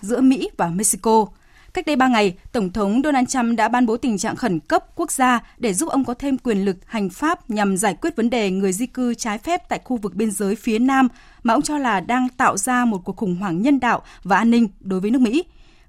[0.00, 1.26] giữa Mỹ và Mexico–
[1.74, 4.84] Cách đây 3 ngày, Tổng thống Donald Trump đã ban bố tình trạng khẩn cấp
[4.94, 8.30] quốc gia để giúp ông có thêm quyền lực hành pháp nhằm giải quyết vấn
[8.30, 11.08] đề người di cư trái phép tại khu vực biên giới phía Nam
[11.42, 14.50] mà ông cho là đang tạo ra một cuộc khủng hoảng nhân đạo và an
[14.50, 15.44] ninh đối với nước Mỹ.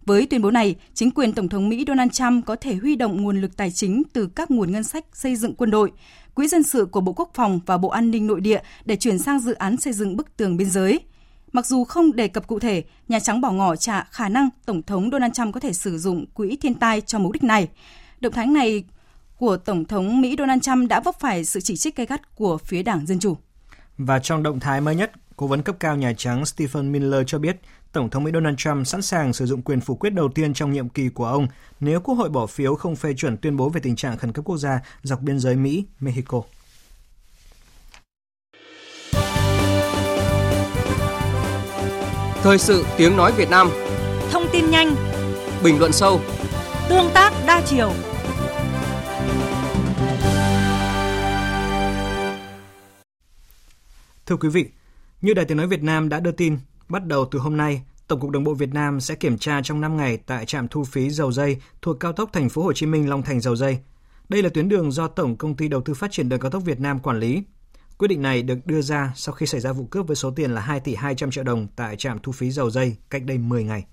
[0.06, 3.22] Với tuyên bố này, chính quyền Tổng thống Mỹ Donald Trump có thể huy động
[3.22, 5.92] nguồn lực tài chính từ các nguồn ngân sách xây dựng quân đội,
[6.34, 9.20] quỹ dân sự của Bộ Quốc phòng và Bộ An ninh Nội địa để chuyển
[9.20, 11.00] sang dự án xây dựng bức tường biên giới.
[11.52, 14.84] Mặc dù không đề cập cụ thể, Nhà Trắng bỏ ngỏ trả khả năng Tổng
[14.84, 17.68] thống Donald Trump có thể sử dụng quỹ thiên tai cho mục đích này.
[18.22, 18.84] Động thái này
[19.38, 22.58] của Tổng thống Mỹ Donald Trump đã vấp phải sự chỉ trích gay gắt của
[22.58, 23.38] phía Đảng Dân Chủ.
[23.98, 27.40] Và trong động thái mới nhất, Cố vấn cấp cao Nhà Trắng Stephen Miller cho
[27.40, 27.58] biết
[27.92, 30.72] Tổng thống Mỹ Donald Trump sẵn sàng sử dụng quyền phủ quyết đầu tiên trong
[30.72, 31.48] nhiệm kỳ của ông
[31.80, 34.46] nếu Quốc hội bỏ phiếu không phê chuẩn tuyên bố về tình trạng khẩn cấp
[34.46, 36.42] quốc gia dọc biên giới Mỹ-Mexico.
[42.42, 43.70] Thời sự tiếng nói Việt Nam
[44.32, 44.96] Thông tin nhanh
[45.64, 46.22] Bình luận sâu
[46.90, 47.92] Tương tác đa chiều
[54.26, 54.66] Thưa quý vị,
[55.22, 56.58] như Đài Tiếng Nói Việt Nam đã đưa tin,
[56.90, 59.82] bắt đầu từ hôm nay, Tổng cục Đường bộ Việt Nam sẽ kiểm tra trong
[59.82, 62.86] 5 ngày tại trạm thu phí dầu dây thuộc cao tốc Thành phố Hồ Chí
[62.86, 63.80] Minh Long Thành dầu dây.
[64.30, 66.64] Đây là tuyến đường do Tổng công ty Đầu tư Phát triển đường cao tốc
[66.66, 67.44] Việt Nam quản lý.
[68.00, 70.52] Quyết định này được đưa ra sau khi xảy ra vụ cướp với số tiền
[70.52, 73.64] là 2 tỷ 200 triệu đồng tại trạm thu phí dầu dây cách đây 10
[73.64, 73.86] ngày.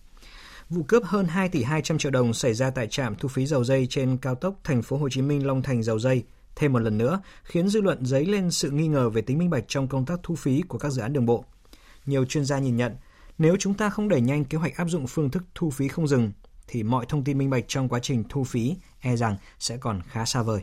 [0.71, 3.65] Vụ cướp hơn 2 tỷ 200 triệu đồng xảy ra tại trạm thu phí dầu
[3.65, 6.25] dây trên cao tốc Thành phố Hồ Chí Minh Long Thành dầu dây
[6.57, 9.51] thêm một lần nữa khiến dư luận dấy lên sự nghi ngờ về tính minh
[9.51, 11.45] bạch trong công tác thu phí của các dự án đường bộ.
[12.07, 12.97] Nhiều chuyên gia nhìn nhận,
[13.39, 16.09] nếu chúng ta không đẩy nhanh kế hoạch áp dụng phương thức thu phí không
[16.09, 16.33] dừng,
[16.67, 20.01] thì mọi thông tin minh bạch trong quá trình thu phí e rằng sẽ còn
[20.09, 20.63] khá xa vời.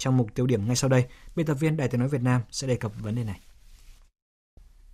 [0.00, 1.04] Trong mục tiêu điểm ngay sau đây,
[1.36, 3.40] biên tập viên Đài Tiếng Nói Việt Nam sẽ đề cập vấn đề này.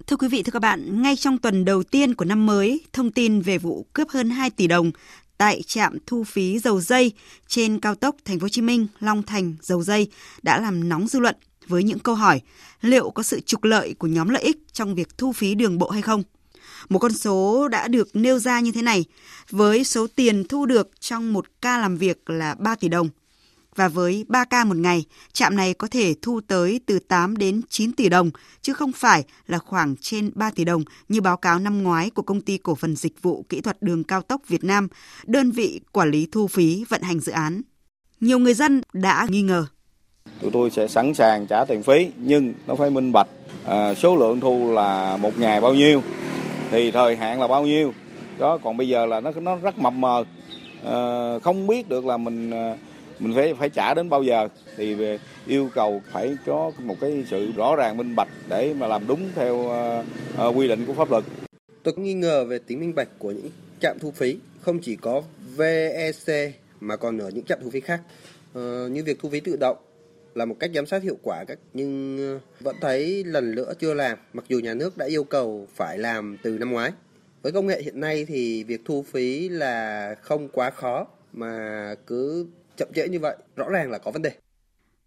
[0.07, 3.11] Thưa quý vị, thưa các bạn, ngay trong tuần đầu tiên của năm mới, thông
[3.11, 4.90] tin về vụ cướp hơn 2 tỷ đồng
[5.38, 7.12] tại trạm thu phí dầu dây
[7.47, 10.11] trên cao tốc Thành phố Hồ Chí Minh Long Thành dầu dây
[10.42, 12.40] đã làm nóng dư luận với những câu hỏi
[12.81, 15.90] liệu có sự trục lợi của nhóm lợi ích trong việc thu phí đường bộ
[15.90, 16.23] hay không.
[16.88, 19.05] Một con số đã được nêu ra như thế này,
[19.51, 23.09] với số tiền thu được trong một ca làm việc là 3 tỷ đồng.
[23.76, 27.60] Và với 3 ca một ngày, trạm này có thể thu tới từ 8 đến
[27.68, 28.30] 9 tỷ đồng,
[28.62, 32.22] chứ không phải là khoảng trên 3 tỷ đồng như báo cáo năm ngoái của
[32.22, 34.88] Công ty Cổ phần Dịch vụ Kỹ thuật Đường Cao tốc Việt Nam,
[35.26, 37.62] đơn vị quản lý thu phí vận hành dự án.
[38.20, 39.66] Nhiều người dân đã nghi ngờ.
[40.40, 43.28] Tụi tôi sẽ sẵn sàng trả tiền phí, nhưng nó phải minh bạch.
[43.64, 46.02] À, số lượng thu là một ngày bao nhiêu,
[46.70, 47.92] thì thời hạn là bao nhiêu
[48.38, 50.24] đó còn bây giờ là nó nó rất mập mờ
[50.84, 50.94] à,
[51.42, 52.76] không biết được là mình à,
[53.18, 54.48] mình phải phải trả đến bao giờ?
[54.76, 58.87] Thì về yêu cầu phải có một cái sự rõ ràng minh bạch để mà
[58.87, 59.55] làm đúng theo
[60.48, 61.24] uh, quy định của pháp luật.
[61.83, 63.50] Tôi có nghi ngờ về tính minh bạch của những
[63.81, 65.22] trạm thu phí, không chỉ có
[65.57, 68.00] VEC mà còn ở những trạm thu phí khác,
[68.59, 69.76] uh, như việc thu phí tự động
[70.35, 74.18] là một cách giám sát hiệu quả các nhưng vẫn thấy lần nữa chưa làm
[74.33, 76.92] mặc dù nhà nước đã yêu cầu phải làm từ năm ngoái.
[77.42, 82.46] Với công nghệ hiện nay thì việc thu phí là không quá khó mà cứ
[82.76, 84.32] chậm trễ như vậy rõ ràng là có vấn đề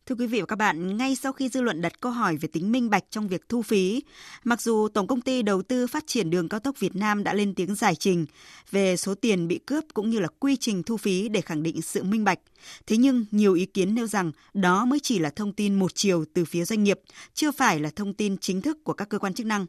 [0.10, 2.50] Thưa quý vị và các bạn, ngay sau khi dư luận đặt câu hỏi về
[2.54, 4.04] tính minh bạch trong việc thu phí,
[4.44, 7.34] mặc dù Tổng công ty Đầu tư Phát triển Đường cao tốc Việt Nam đã
[7.34, 8.26] lên tiếng giải trình
[8.72, 11.82] về số tiền bị cướp cũng như là quy trình thu phí để khẳng định
[11.82, 12.40] sự minh bạch,
[12.88, 16.26] thế nhưng nhiều ý kiến nêu rằng đó mới chỉ là thông tin một chiều
[16.34, 17.00] từ phía doanh nghiệp,
[17.34, 19.66] chưa phải là thông tin chính thức của các cơ quan chức năng.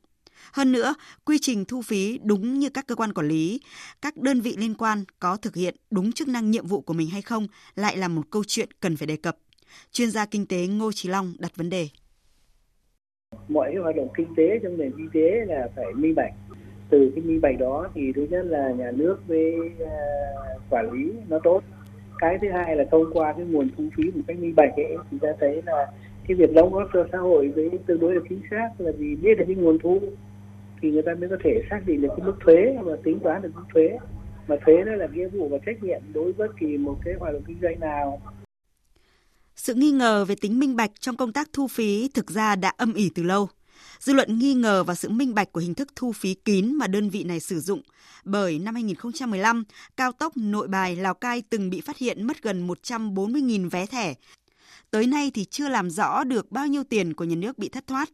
[0.52, 3.60] Hơn nữa, quy trình thu phí đúng như các cơ quan quản lý,
[4.02, 7.08] các đơn vị liên quan có thực hiện đúng chức năng nhiệm vụ của mình
[7.10, 9.36] hay không lại là một câu chuyện cần phải đề cập.
[9.92, 11.88] Chuyên gia kinh tế Ngô Chí Long đặt vấn đề.
[13.48, 16.32] Mọi cái hoạt động kinh tế trong nền kinh tế là phải minh bạch.
[16.90, 19.54] Từ cái minh bạch đó thì thứ nhất là nhà nước với
[19.86, 19.96] à,
[20.70, 21.62] quản lý nó tốt.
[22.18, 24.96] Cái thứ hai là thông qua cái nguồn thu phí một cách minh bạch ấy
[25.10, 25.86] thì ta thấy là
[26.28, 29.14] cái việc đóng góp cho xã hội với tương đối là chính xác là vì
[29.14, 30.00] biết được cái nguồn thu
[30.82, 33.42] thì người ta mới có thể xác định được cái mức thuế và tính toán
[33.42, 33.98] được mức thuế
[34.48, 37.14] mà thuế đó là nghĩa vụ và trách nhiệm đối với bất kỳ một cái
[37.18, 38.22] hoạt động kinh doanh nào
[39.62, 42.72] sự nghi ngờ về tính minh bạch trong công tác thu phí thực ra đã
[42.76, 43.48] âm ỉ từ lâu.
[43.98, 46.86] Dư luận nghi ngờ vào sự minh bạch của hình thức thu phí kín mà
[46.86, 47.82] đơn vị này sử dụng,
[48.24, 49.64] bởi năm 2015,
[49.96, 54.14] cao tốc Nội Bài Lào Cai từng bị phát hiện mất gần 140.000 vé thẻ.
[54.90, 57.86] Tới nay thì chưa làm rõ được bao nhiêu tiền của nhà nước bị thất
[57.86, 58.08] thoát.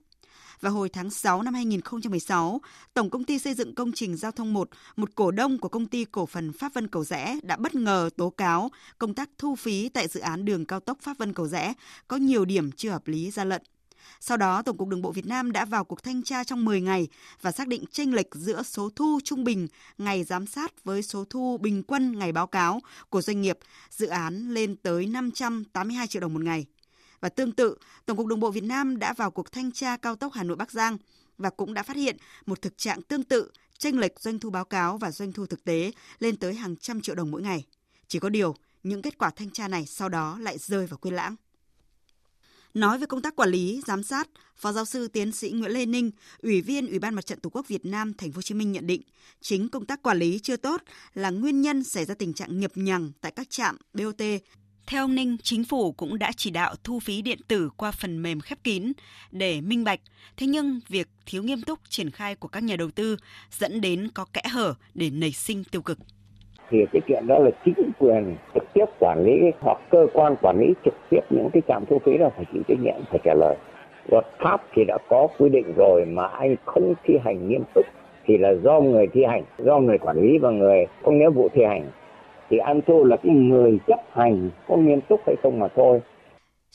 [0.61, 2.61] Và hồi tháng 6 năm 2016,
[2.95, 5.87] Tổng công ty xây dựng công trình giao thông 1, một cổ đông của công
[5.87, 9.57] ty cổ phần Pháp Vân Cầu Rẽ đã bất ngờ tố cáo công tác thu
[9.57, 11.75] phí tại dự án đường cao tốc Pháp Vân Cầu Rẽ
[12.09, 13.62] có nhiều điểm chưa hợp lý ra lận.
[14.21, 16.81] Sau đó, Tổng cục Đường bộ Việt Nam đã vào cuộc thanh tra trong 10
[16.81, 17.09] ngày
[17.42, 21.25] và xác định chênh lệch giữa số thu trung bình ngày giám sát với số
[21.31, 23.59] thu bình quân ngày báo cáo của doanh nghiệp
[23.90, 26.66] dự án lên tới 582 triệu đồng một ngày.
[27.21, 27.77] Và tương tự,
[28.07, 30.57] Tổng cục Đường bộ Việt Nam đã vào cuộc thanh tra cao tốc Hà Nội
[30.57, 30.99] Bắc Giang
[31.39, 34.65] và cũng đã phát hiện một thực trạng tương tự, chênh lệch doanh thu báo
[34.65, 37.65] cáo và doanh thu thực tế lên tới hàng trăm triệu đồng mỗi ngày.
[38.09, 41.15] Chỉ có điều, những kết quả thanh tra này sau đó lại rơi vào quên
[41.15, 41.37] lãng.
[42.75, 45.87] Nói về công tác quản lý, giám sát, Phó giáo sư tiến sĩ Nguyễn Lê
[45.87, 46.11] Ninh,
[46.43, 48.73] Ủy viên Ủy ban Mặt trận Tổ quốc Việt Nam Thành phố Hồ Chí Minh
[48.73, 49.03] nhận định,
[49.41, 50.83] chính công tác quản lý chưa tốt
[51.15, 54.23] là nguyên nhân xảy ra tình trạng nhập nhằng tại các trạm BOT
[54.87, 58.22] theo ông Ninh, chính phủ cũng đã chỉ đạo thu phí điện tử qua phần
[58.22, 58.92] mềm khép kín
[59.33, 60.01] để minh bạch.
[60.37, 63.16] Thế nhưng việc thiếu nghiêm túc triển khai của các nhà đầu tư
[63.51, 65.99] dẫn đến có kẽ hở để nảy sinh tiêu cực.
[66.70, 70.59] Thì cái chuyện đó là chính quyền trực tiếp quản lý hoặc cơ quan quản
[70.61, 73.35] lý trực tiếp những cái trạm thu phí đó phải chịu trách nhiệm, phải trả
[73.35, 73.57] lời.
[74.11, 77.87] Luật pháp thì đã có quy định rồi mà anh không thi hành nghiêm túc
[78.27, 81.49] thì là do người thi hành, do người quản lý và người có nghĩa vụ
[81.55, 81.90] thi hành.
[82.51, 86.01] Thì ăn thua là cái người chấp hành có nghiêm túc hay không mà thôi.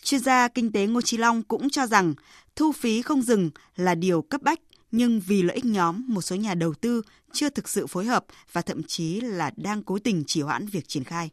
[0.03, 2.13] Chuyên gia kinh tế Ngô Chí Long cũng cho rằng
[2.55, 4.59] thu phí không dừng là điều cấp bách
[4.91, 8.23] nhưng vì lợi ích nhóm, một số nhà đầu tư chưa thực sự phối hợp
[8.51, 11.29] và thậm chí là đang cố tình trì hoãn việc triển khai.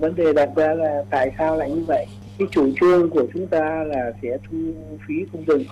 [0.00, 2.06] Vấn đề đặt ra là tại sao lại như vậy?
[2.38, 4.56] Cái chủ trương của chúng ta là sẽ thu
[5.08, 5.64] phí không dừng.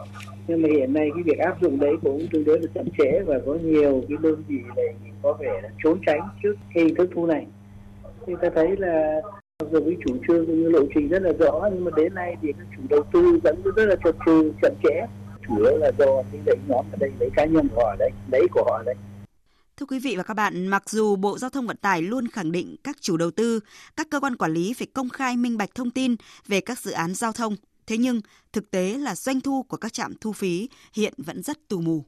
[0.49, 3.21] Nhưng mà hiện nay cái việc áp dụng đấy cũng tương đối là chậm trễ
[3.27, 7.11] và có nhiều cái đơn vị này có vẻ là trốn tránh trước hình thức
[7.15, 7.47] thu này.
[8.27, 9.21] Thì ta thấy là
[9.63, 12.15] mặc dù cái chủ trương cũng như lộ trình rất là rõ nhưng mà đến
[12.15, 15.07] nay thì các chủ đầu tư vẫn rất là chậm trừ chậm trễ.
[15.49, 18.11] Chủ yếu là do cái lấy nhóm ở đây lấy cá nhân của họ đấy
[18.33, 18.95] lấy của họ đấy.
[19.77, 22.53] Thưa quý vị và các bạn, mặc dù Bộ Giao thông Vận tải luôn khẳng
[22.53, 23.61] định các chủ đầu tư,
[23.97, 26.91] các cơ quan quản lý phải công khai minh bạch thông tin về các dự
[26.91, 27.57] án giao thông,
[27.87, 28.21] thế nhưng
[28.53, 32.05] thực tế là doanh thu của các trạm thu phí hiện vẫn rất tù mù.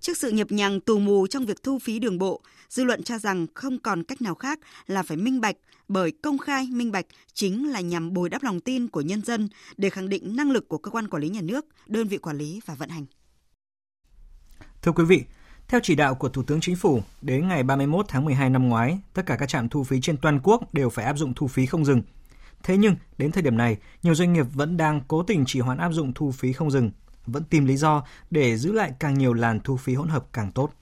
[0.00, 2.40] Trước sự nhập nhằng tù mù trong việc thu phí đường bộ,
[2.72, 5.56] dư luận cho rằng không còn cách nào khác là phải minh bạch
[5.88, 9.48] bởi công khai minh bạch chính là nhằm bồi đắp lòng tin của nhân dân
[9.76, 12.38] để khẳng định năng lực của cơ quan quản lý nhà nước, đơn vị quản
[12.38, 13.04] lý và vận hành.
[14.82, 15.24] Thưa quý vị,
[15.68, 18.98] theo chỉ đạo của Thủ tướng Chính phủ, đến ngày 31 tháng 12 năm ngoái,
[19.14, 21.66] tất cả các trạm thu phí trên toàn quốc đều phải áp dụng thu phí
[21.66, 22.02] không dừng.
[22.62, 25.78] Thế nhưng, đến thời điểm này, nhiều doanh nghiệp vẫn đang cố tình trì hoãn
[25.78, 26.90] áp dụng thu phí không dừng,
[27.26, 30.52] vẫn tìm lý do để giữ lại càng nhiều làn thu phí hỗn hợp càng
[30.52, 30.72] tốt.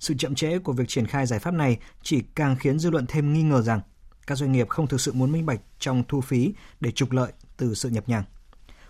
[0.00, 3.06] Sự chậm trễ của việc triển khai giải pháp này chỉ càng khiến dư luận
[3.08, 3.80] thêm nghi ngờ rằng
[4.26, 7.32] các doanh nghiệp không thực sự muốn minh bạch trong thu phí để trục lợi
[7.56, 8.24] từ sự nhập nhằng.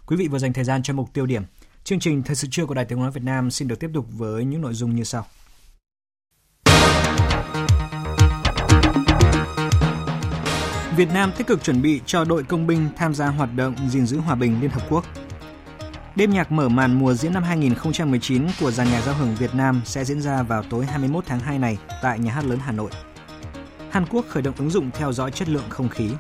[0.07, 1.43] Quý vị vừa dành thời gian cho mục tiêu điểm.
[1.85, 4.07] Chương trình Thời sự trưa của Đài Tiếng nói Việt Nam xin được tiếp tục
[4.11, 5.27] với những nội dung như sau.
[10.97, 14.07] Việt Nam tích cực chuẩn bị cho đội công binh tham gia hoạt động gìn
[14.07, 15.05] giữ hòa bình Liên Hợp Quốc.
[16.17, 19.83] Đêm nhạc mở màn mùa diễn năm 2019 của dàn nhạc giao hưởng Việt Nam
[19.85, 22.91] sẽ diễn ra vào tối 21 tháng 2 này tại Nhà hát lớn Hà Nội.
[23.91, 26.11] Hàn Quốc khởi động ứng dụng theo dõi chất lượng không khí.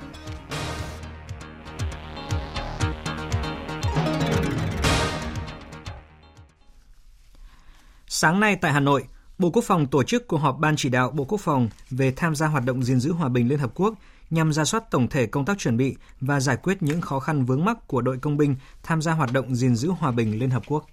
[8.08, 9.04] Sáng nay tại Hà Nội,
[9.38, 12.34] Bộ Quốc phòng tổ chức cuộc họp Ban chỉ đạo Bộ Quốc phòng về tham
[12.34, 13.94] gia hoạt động gìn giữ hòa bình Liên Hợp Quốc
[14.30, 17.44] nhằm ra soát tổng thể công tác chuẩn bị và giải quyết những khó khăn
[17.44, 20.50] vướng mắc của đội công binh tham gia hoạt động gìn giữ hòa bình Liên
[20.50, 20.86] Hợp Quốc.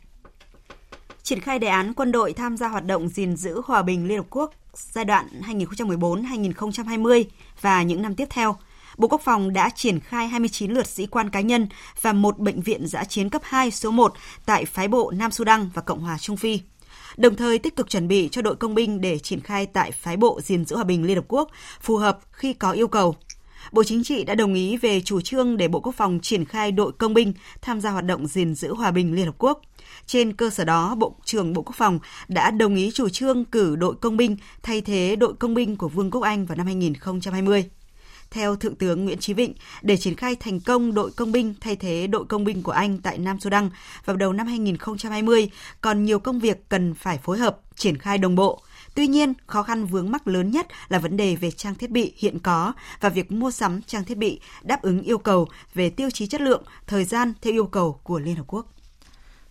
[1.24, 4.18] Triển khai đề án quân đội tham gia hoạt động gìn giữ hòa bình Liên
[4.18, 7.24] Hợp Quốc giai đoạn 2014-2020
[7.62, 8.56] và những năm tiếp theo,
[8.98, 11.68] Bộ Quốc phòng đã triển khai 29 lượt sĩ quan cá nhân
[12.02, 14.14] và một bệnh viện giã chiến cấp 2 số 1
[14.46, 16.62] tại phái bộ Nam Sudan và Cộng hòa Trung Phi
[17.18, 20.18] đồng thời tích cực chuẩn bị cho đội công binh để triển khai tại phái
[20.18, 21.50] bộ gìn giữ hòa bình Liên Hợp Quốc
[21.82, 23.16] phù hợp khi có yêu cầu.
[23.72, 26.72] Bộ Chính trị đã đồng ý về chủ trương để Bộ Quốc phòng triển khai
[26.72, 29.62] đội công binh tham gia hoạt động gìn giữ hòa bình Liên Hợp Quốc.
[30.06, 33.76] Trên cơ sở đó, Bộ trưởng Bộ Quốc phòng đã đồng ý chủ trương cử
[33.76, 37.70] đội công binh thay thế đội công binh của Vương quốc Anh vào năm 2020.
[38.32, 41.76] Theo Thượng tướng Nguyễn Chí Vịnh, để triển khai thành công đội công binh thay
[41.76, 43.70] thế đội công binh của Anh tại Nam Sudan
[44.06, 45.50] vào đầu năm 2020,
[45.82, 48.62] còn nhiều công việc cần phải phối hợp, triển khai đồng bộ.
[48.96, 52.14] Tuy nhiên, khó khăn vướng mắc lớn nhất là vấn đề về trang thiết bị
[52.18, 56.10] hiện có và việc mua sắm trang thiết bị đáp ứng yêu cầu về tiêu
[56.10, 58.66] chí chất lượng, thời gian theo yêu cầu của Liên Hợp Quốc.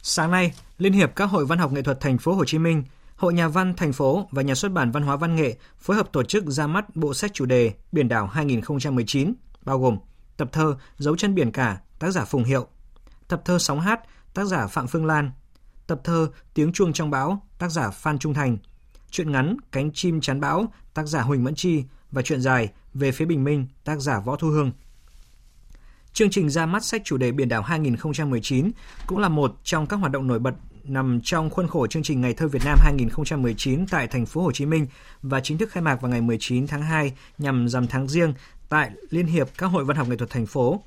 [0.03, 2.85] Sáng nay, Liên hiệp các hội văn học nghệ thuật thành phố Hồ Chí Minh
[3.21, 6.13] Hội Nhà văn thành phố và Nhà xuất bản Văn hóa Văn nghệ phối hợp
[6.13, 9.33] tổ chức ra mắt bộ sách chủ đề Biển đảo 2019,
[9.65, 9.99] bao gồm
[10.37, 12.67] tập thơ Dấu chân biển cả, tác giả Phùng Hiệu,
[13.29, 14.01] tập thơ Sóng hát,
[14.35, 15.31] tác giả Phạm Phương Lan,
[15.87, 18.59] tập thơ Tiếng chuông trong bão, tác giả Phan Trung Thành,
[19.11, 23.13] truyện ngắn Cánh chim chắn bão, tác giả Huỳnh Mẫn Chi và truyện dài Về
[23.13, 24.73] phía bình minh, tác giả Võ Thu Hương.
[26.13, 28.71] Chương trình ra mắt sách chủ đề Biển đảo 2019
[29.07, 32.21] cũng là một trong các hoạt động nổi bật nằm trong khuôn khổ chương trình
[32.21, 34.87] Ngày thơ Việt Nam 2019 tại thành phố Hồ Chí Minh
[35.23, 38.35] và chính thức khai mạc vào ngày 19 tháng 2 nhằm rằm tháng riêng
[38.69, 40.83] tại Liên hiệp các hội văn học nghệ thuật thành phố.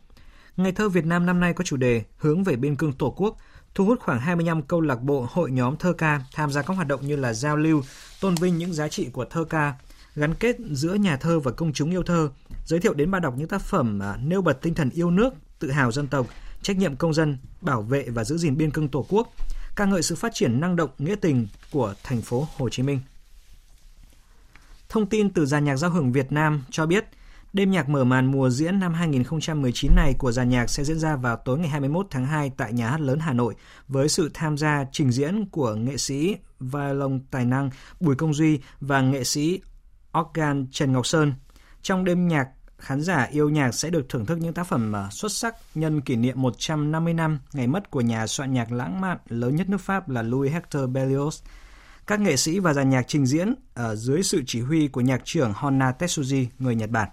[0.58, 3.38] Ngày thơ Việt Nam năm nay có chủ đề hướng về biên cương Tổ quốc,
[3.76, 6.88] thu hút khoảng 25 câu lạc bộ hội nhóm thơ ca tham gia các hoạt
[6.88, 7.82] động như là giao lưu,
[8.22, 9.74] tôn vinh những giá trị của thơ ca,
[10.16, 12.30] gắn kết giữa nhà thơ và công chúng yêu thơ,
[12.66, 15.34] giới thiệu đến bạn đọc những tác phẩm à, nêu bật tinh thần yêu nước,
[15.60, 16.28] tự hào dân tộc,
[16.62, 19.34] trách nhiệm công dân, bảo vệ và giữ gìn biên cương Tổ quốc,
[19.76, 23.00] ca ngợi sự phát triển năng động, nghĩa tình của thành phố Hồ Chí Minh.
[24.90, 27.06] Thông tin từ dàn nhạc giao hưởng Việt Nam cho biết,
[27.54, 31.16] đêm nhạc mở màn mùa diễn năm 2019 này của dàn nhạc sẽ diễn ra
[31.16, 33.56] vào tối ngày 21 tháng 2 tại Nhà hát lớn Hà Nội
[33.88, 38.60] với sự tham gia trình diễn của nghệ sĩ violon tài năng Bùi Công Duy
[38.80, 39.62] và nghệ sĩ
[40.20, 41.34] organ Trần Ngọc Sơn.
[41.82, 42.48] Trong đêm nhạc
[42.84, 46.02] khán giả yêu nhạc sẽ được thưởng thức những tác phẩm ờ, xuất sắc nhân
[46.02, 49.82] kỷ niệm 150 năm ngày mất của nhà soạn nhạc lãng mạn lớn nhất nước
[49.82, 51.42] Pháp là Louis Hector Berlioz.
[52.08, 55.22] Các nghệ sĩ và dàn nhạc trình diễn ở dưới sự chỉ huy của nhạc
[55.26, 57.10] trưởng Honna Tetsuji, người Nhật Bản.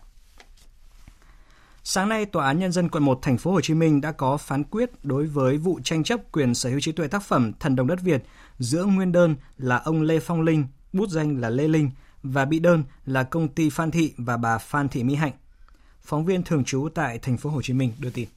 [1.82, 4.36] Sáng nay, Tòa án Nhân dân quận 1 thành phố Hồ Chí Minh đã có
[4.36, 7.76] phán quyết đối với vụ tranh chấp quyền sở hữu trí tuệ tác phẩm Thần
[7.76, 8.22] đồng đất Việt
[8.58, 11.90] giữa nguyên đơn là ông Lê Phong Linh, bút danh là Lê Linh,
[12.22, 15.32] và bị đơn là công ty Phan Thị và bà Phan Thị Mỹ Hạnh.
[16.02, 18.28] Phóng viên thường trú tại thành phố Hồ Chí Minh đưa tin.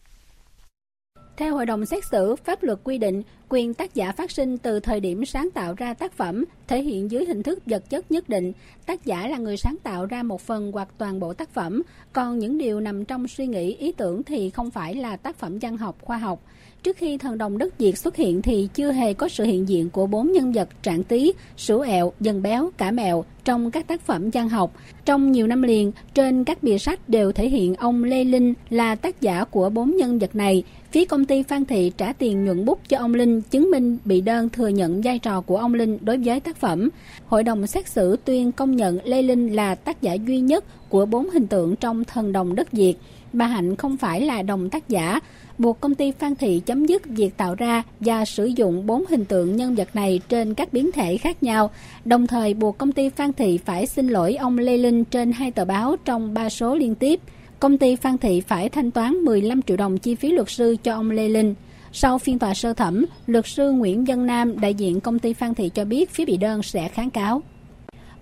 [1.38, 4.80] Theo hội đồng xét xử, pháp luật quy định quyền tác giả phát sinh từ
[4.80, 8.30] thời điểm sáng tạo ra tác phẩm thể hiện dưới hình thức vật chất nhất
[8.30, 8.54] định.
[8.86, 11.82] Tác giả là người sáng tạo ra một phần hoặc toàn bộ tác phẩm,
[12.13, 15.58] còn những điều nằm trong suy nghĩ, ý tưởng thì không phải là tác phẩm
[15.62, 16.43] văn học, khoa học.
[16.84, 19.89] Trước khi thần đồng đất Việt xuất hiện thì chưa hề có sự hiện diện
[19.89, 24.02] của bốn nhân vật trạng tí, sủ ẹo, Dân béo, cả mèo trong các tác
[24.02, 24.76] phẩm văn học.
[25.06, 28.96] Trong nhiều năm liền, trên các bìa sách đều thể hiện ông Lê Linh là
[28.96, 30.63] tác giả của bốn nhân vật này.
[30.91, 34.22] Phía công ty Phan Thị trả tiền nhuận bút cho ông Linh chứng minh bị
[34.22, 36.89] đơn thừa nhận vai trò của ông Linh đối với tác phẩm.
[37.28, 41.06] Hội đồng xét xử tuyên công nhận Lê Linh là tác giả duy nhất của
[41.06, 42.96] bốn hình tượng trong thần đồng đất Việt.
[43.34, 45.19] Bà Hạnh không phải là đồng tác giả,
[45.58, 49.26] buộc công ty Phan Thị chấm dứt việc tạo ra và sử dụng bốn hình
[49.26, 51.70] tượng nhân vật này trên các biến thể khác nhau,
[52.06, 55.52] đồng thời buộc công ty Phan Thị phải xin lỗi ông Lê Linh trên hai
[55.52, 57.20] tờ báo trong ba số liên tiếp.
[57.60, 60.94] Công ty Phan Thị phải thanh toán 15 triệu đồng chi phí luật sư cho
[60.94, 61.56] ông Lê Linh.
[61.92, 65.54] Sau phiên tòa sơ thẩm, luật sư Nguyễn Văn Nam, đại diện công ty Phan
[65.54, 67.42] Thị cho biết phía bị đơn sẽ kháng cáo.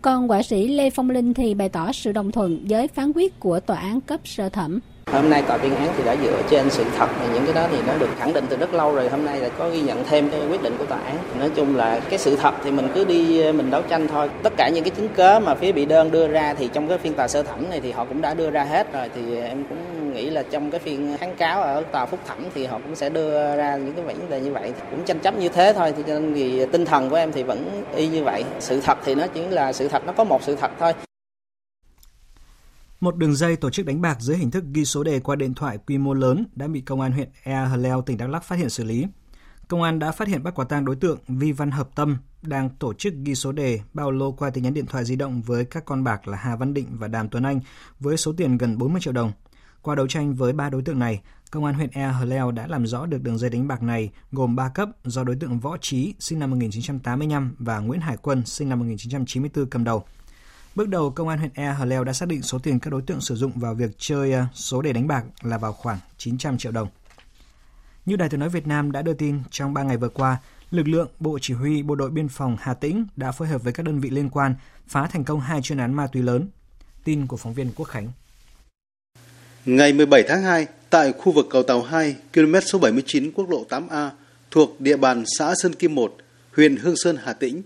[0.02, 3.40] Còn họa sĩ Lê Phong Linh thì bày tỏ sự đồng thuận với phán quyết
[3.40, 4.80] của tòa án cấp sơ thẩm.
[5.12, 7.68] Hôm nay tòa tuyên án thì đã dựa trên sự thật và những cái đó
[7.72, 9.10] thì nó được khẳng định từ rất lâu rồi.
[9.10, 11.18] Hôm nay là có ghi nhận thêm cái quyết định của tòa án.
[11.40, 14.30] Nói chung là cái sự thật thì mình cứ đi mình đấu tranh thôi.
[14.44, 16.98] Tất cả những cái chứng cớ mà phía bị đơn đưa ra thì trong cái
[16.98, 19.10] phiên tòa sơ thẩm này thì họ cũng đã đưa ra hết rồi.
[19.16, 22.66] Thì em cũng nghĩ là trong cái phiên kháng cáo ở tòa phúc thẩm thì
[22.66, 24.74] họ cũng sẽ đưa ra những cái vấn đề như vậy.
[24.92, 25.94] Cũng tranh chấp như thế thôi.
[25.98, 28.44] Thì cho nên thì tinh thần của em thì vẫn y như vậy.
[28.60, 30.94] Sự thật thì nó chỉ là sự thật, nó có một sự thật thôi.
[33.02, 35.54] Một đường dây tổ chức đánh bạc dưới hình thức ghi số đề qua điện
[35.54, 38.44] thoại quy mô lớn đã bị công an huyện Ea Hờ Leo, tỉnh Đắk Lắk
[38.44, 39.06] phát hiện xử lý.
[39.68, 42.70] Công an đã phát hiện bắt quả tang đối tượng Vi Văn Hợp Tâm đang
[42.70, 45.66] tổ chức ghi số đề bao lô qua tin nhắn điện thoại di động với
[45.66, 47.60] các con bạc là Hà Văn Định và Đàm Tuấn Anh
[48.00, 49.32] với số tiền gần 40 triệu đồng.
[49.82, 52.68] Qua đấu tranh với ba đối tượng này, Công an huyện Ea Hờ Leo đã
[52.68, 55.78] làm rõ được đường dây đánh bạc này gồm 3 cấp do đối tượng Võ
[55.78, 60.04] Trí sinh năm 1985 và Nguyễn Hải Quân sinh năm 1994 cầm đầu.
[60.76, 63.02] Bước đầu, Công an huyện Ea Hờ Leo đã xác định số tiền các đối
[63.02, 66.58] tượng sử dụng vào việc chơi ờ, số đề đánh bạc là vào khoảng 900
[66.58, 66.88] triệu đồng.
[68.06, 70.38] Như Đài tiếng nói Việt Nam đã đưa tin, trong 3 ngày vừa qua,
[70.72, 73.74] lực lượng Bộ Chỉ huy Bộ đội Biên phòng Hà Tĩnh đã phối hợp với
[73.74, 74.56] các đơn vị liên quan
[74.88, 76.48] phá thành công hai chuyên án ma túy lớn.
[77.04, 78.08] Tin của phóng viên Quốc Khánh.
[79.66, 83.66] Ngày 17 tháng 2, tại khu vực cầu Tàu 2, km số 79 quốc lộ
[83.70, 84.10] 8A,
[84.52, 86.16] thuộc địa bàn xã Sơn Kim 1,
[86.56, 87.62] huyện Hương Sơn, Hà Tĩnh,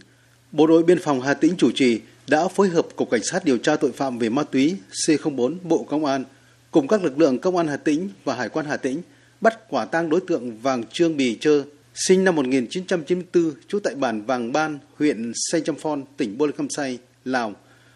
[0.51, 3.57] Bộ đội Biên phòng Hà Tĩnh chủ trì đã phối hợp Cục Cảnh sát điều
[3.57, 4.75] tra tội phạm về ma túy
[5.07, 6.23] C04 Bộ Công an
[6.71, 9.01] cùng các lực lượng Công an Hà Tĩnh và Hải quan Hà Tĩnh
[9.41, 14.21] bắt quả tang đối tượng Vàng Trương Bì Trơ, sinh năm 1994, trú tại bản
[14.25, 17.53] Vàng Ban, huyện Say Chăm Phon, tỉnh Bô Lê Khăm Say, Lào,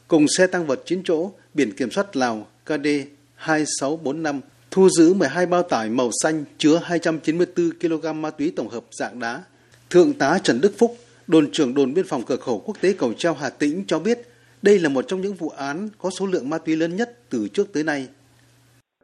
[0.07, 2.87] cùng xe tăng vật 9 chỗ, biển kiểm soát Lào KD
[3.35, 8.83] 2645, thu giữ 12 bao tải màu xanh chứa 294 kg ma túy tổng hợp
[8.91, 9.43] dạng đá.
[9.89, 10.97] Thượng tá Trần Đức Phúc,
[11.31, 14.17] đồn trưởng đồn biên phòng cửa khẩu quốc tế Cầu Treo, Hà Tĩnh cho biết
[14.61, 17.47] đây là một trong những vụ án có số lượng ma túy lớn nhất từ
[17.53, 18.09] trước tới nay.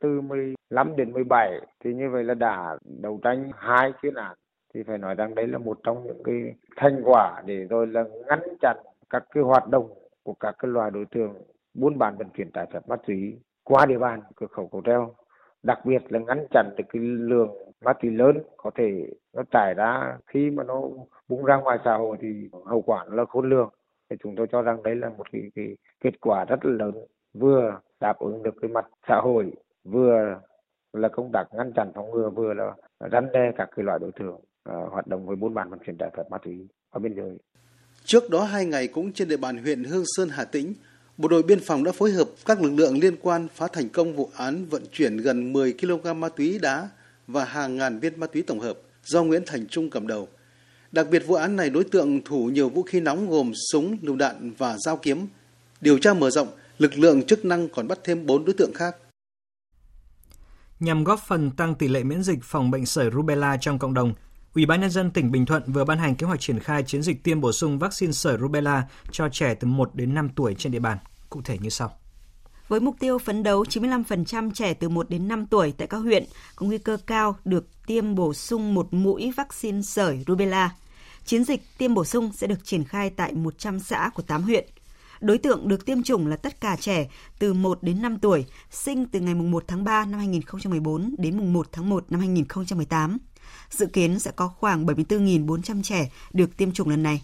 [0.01, 1.51] Từ 15 đến 17
[1.83, 4.35] thì như vậy là đã đấu tranh hai chuyên án
[4.73, 6.35] thì phải nói rằng đấy là một trong những cái
[6.75, 8.77] thành quả để rồi là ngăn chặn
[9.09, 11.33] các cái hoạt động của các cái loài đối tượng
[11.73, 15.15] buôn bán vận chuyển trái phép ma túy qua địa bàn cửa khẩu cầu treo
[15.65, 17.49] đặc biệt là ngăn chặn được cái lượng
[17.85, 20.81] ma túy lớn có thể nó trải ra khi mà nó
[21.27, 23.69] bung ra ngoài xã hội thì hậu quả là khôn lường
[24.09, 27.05] thì chúng tôi cho rằng đấy là một cái, cái kết quả rất là lớn
[27.33, 29.51] vừa đáp ứng được cái mặt xã hội
[29.83, 30.39] vừa
[30.93, 32.73] là công tác ngăn chặn phòng ngừa vừa là
[33.11, 35.97] răn đe các cái loại đối tượng uh, hoạt động với buôn bán vận chuyển
[35.97, 37.37] trái phép ma túy ở biên giới.
[38.03, 40.73] Trước đó hai ngày cũng trên địa bàn huyện Hương Sơn Hà Tĩnh,
[41.17, 44.15] Bộ đội biên phòng đã phối hợp các lực lượng liên quan phá thành công
[44.15, 46.89] vụ án vận chuyển gần 10 kg ma túy đá
[47.27, 50.27] và hàng ngàn viên ma túy tổng hợp do Nguyễn Thành Trung cầm đầu.
[50.91, 54.15] Đặc biệt vụ án này đối tượng thủ nhiều vũ khí nóng gồm súng, lựu
[54.15, 55.27] đạn và dao kiếm.
[55.81, 56.47] Điều tra mở rộng,
[56.77, 58.95] lực lượng chức năng còn bắt thêm 4 đối tượng khác.
[60.79, 64.13] Nhằm góp phần tăng tỷ lệ miễn dịch phòng bệnh sởi rubella trong cộng đồng,
[64.55, 67.01] Ủy ban nhân dân tỉnh Bình Thuận vừa ban hành kế hoạch triển khai chiến
[67.01, 70.71] dịch tiêm bổ sung vaccine sởi rubella cho trẻ từ 1 đến 5 tuổi trên
[70.71, 70.97] địa bàn.
[71.29, 71.91] Cụ thể như sau.
[72.67, 76.23] Với mục tiêu phấn đấu 95% trẻ từ 1 đến 5 tuổi tại các huyện
[76.55, 80.75] có nguy cơ cao được tiêm bổ sung một mũi vaccine sởi rubella.
[81.25, 84.65] Chiến dịch tiêm bổ sung sẽ được triển khai tại 100 xã của 8 huyện.
[85.21, 89.05] Đối tượng được tiêm chủng là tất cả trẻ từ 1 đến 5 tuổi, sinh
[89.05, 93.17] từ ngày 1 tháng 3 năm 2014 đến 1 tháng 1 năm 2018.
[93.69, 97.21] Dự kiến sẽ có khoảng 74.400 trẻ được tiêm chủng lần này.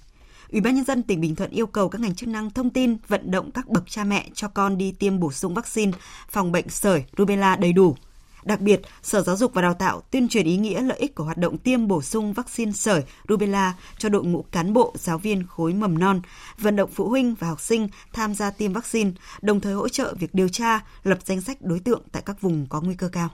[0.51, 2.97] Ủy ban nhân dân tỉnh Bình Thuận yêu cầu các ngành chức năng thông tin,
[3.07, 5.91] vận động các bậc cha mẹ cho con đi tiêm bổ sung vaccine
[6.29, 7.95] phòng bệnh sởi, rubella đầy đủ.
[8.43, 11.23] Đặc biệt, Sở Giáo dục và Đào tạo tuyên truyền ý nghĩa lợi ích của
[11.23, 15.47] hoạt động tiêm bổ sung vaccine sởi, rubella cho đội ngũ cán bộ, giáo viên
[15.47, 16.21] khối mầm non,
[16.57, 19.11] vận động phụ huynh và học sinh tham gia tiêm vaccine,
[19.41, 22.67] đồng thời hỗ trợ việc điều tra, lập danh sách đối tượng tại các vùng
[22.69, 23.29] có nguy cơ cao.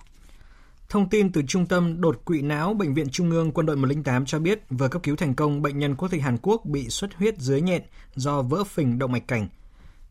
[0.90, 4.26] Thông tin từ Trung tâm Đột quỵ não Bệnh viện Trung ương Quân đội 108
[4.26, 7.14] cho biết vừa cấp cứu thành công bệnh nhân quốc tịch Hàn Quốc bị xuất
[7.16, 7.82] huyết dưới nhện
[8.16, 9.48] do vỡ phình động mạch cảnh.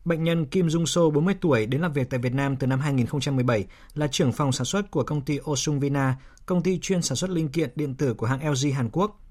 [0.05, 2.79] Bệnh nhân Kim Dung So, 40 tuổi, đến làm việc tại Việt Nam từ năm
[2.79, 6.15] 2017, là trưởng phòng sản xuất của công ty Osung Vina,
[6.45, 9.21] công ty chuyên sản xuất linh kiện điện tử của hãng LG Hàn Quốc.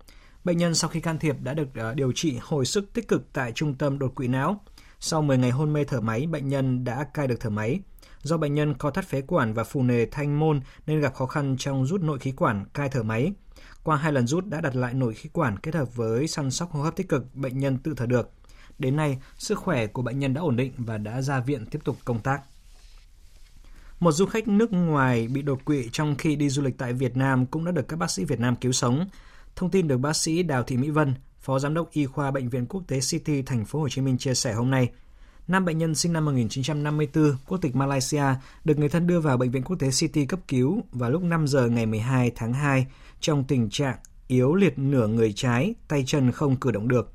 [0.44, 3.32] Bệnh nhân sau khi can thiệp đã được ờ, điều trị hồi sức tích cực
[3.32, 4.60] tại trung tâm đột quỵ não.
[5.00, 7.80] Sau 10 ngày hôn mê thở máy, bệnh nhân đã cai được thở máy.
[8.26, 11.26] Do bệnh nhân co thắt phế quản và phù nề thanh môn nên gặp khó
[11.26, 13.32] khăn trong rút nội khí quản, cai thở máy.
[13.82, 16.72] Qua hai lần rút đã đặt lại nội khí quản kết hợp với săn sóc
[16.72, 18.30] hô hấp tích cực, bệnh nhân tự thở được.
[18.78, 21.78] Đến nay, sức khỏe của bệnh nhân đã ổn định và đã ra viện tiếp
[21.84, 22.42] tục công tác.
[24.00, 27.16] Một du khách nước ngoài bị đột quỵ trong khi đi du lịch tại Việt
[27.16, 29.08] Nam cũng đã được các bác sĩ Việt Nam cứu sống.
[29.56, 32.48] Thông tin được bác sĩ Đào Thị Mỹ Vân, Phó Giám đốc Y khoa Bệnh
[32.48, 34.90] viện Quốc tế City Thành phố Hồ Chí Minh chia sẻ hôm nay.
[35.48, 38.24] Nam bệnh nhân sinh năm 1954, quốc tịch Malaysia,
[38.64, 41.46] được người thân đưa vào Bệnh viện Quốc tế City cấp cứu vào lúc 5
[41.46, 42.86] giờ ngày 12 tháng 2
[43.20, 47.12] trong tình trạng yếu liệt nửa người trái, tay chân không cử động được.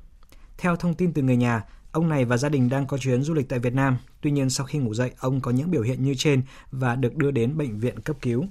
[0.58, 3.34] Theo thông tin từ người nhà, ông này và gia đình đang có chuyến du
[3.34, 3.96] lịch tại Việt Nam.
[4.20, 7.16] Tuy nhiên sau khi ngủ dậy, ông có những biểu hiện như trên và được
[7.16, 8.44] đưa đến bệnh viện cấp cứu.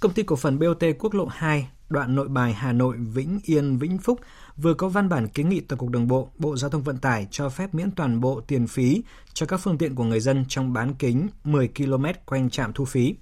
[0.00, 3.78] Công ty cổ phần BOT Quốc lộ 2, đoạn nội bài Hà Nội Vĩnh Yên
[3.78, 4.20] Vĩnh Phúc
[4.56, 7.28] vừa có văn bản kiến nghị Tổng cục Đường bộ, Bộ Giao thông Vận tải
[7.30, 10.72] cho phép miễn toàn bộ tiền phí cho các phương tiện của người dân trong
[10.72, 13.14] bán kính 10 km quanh trạm thu phí.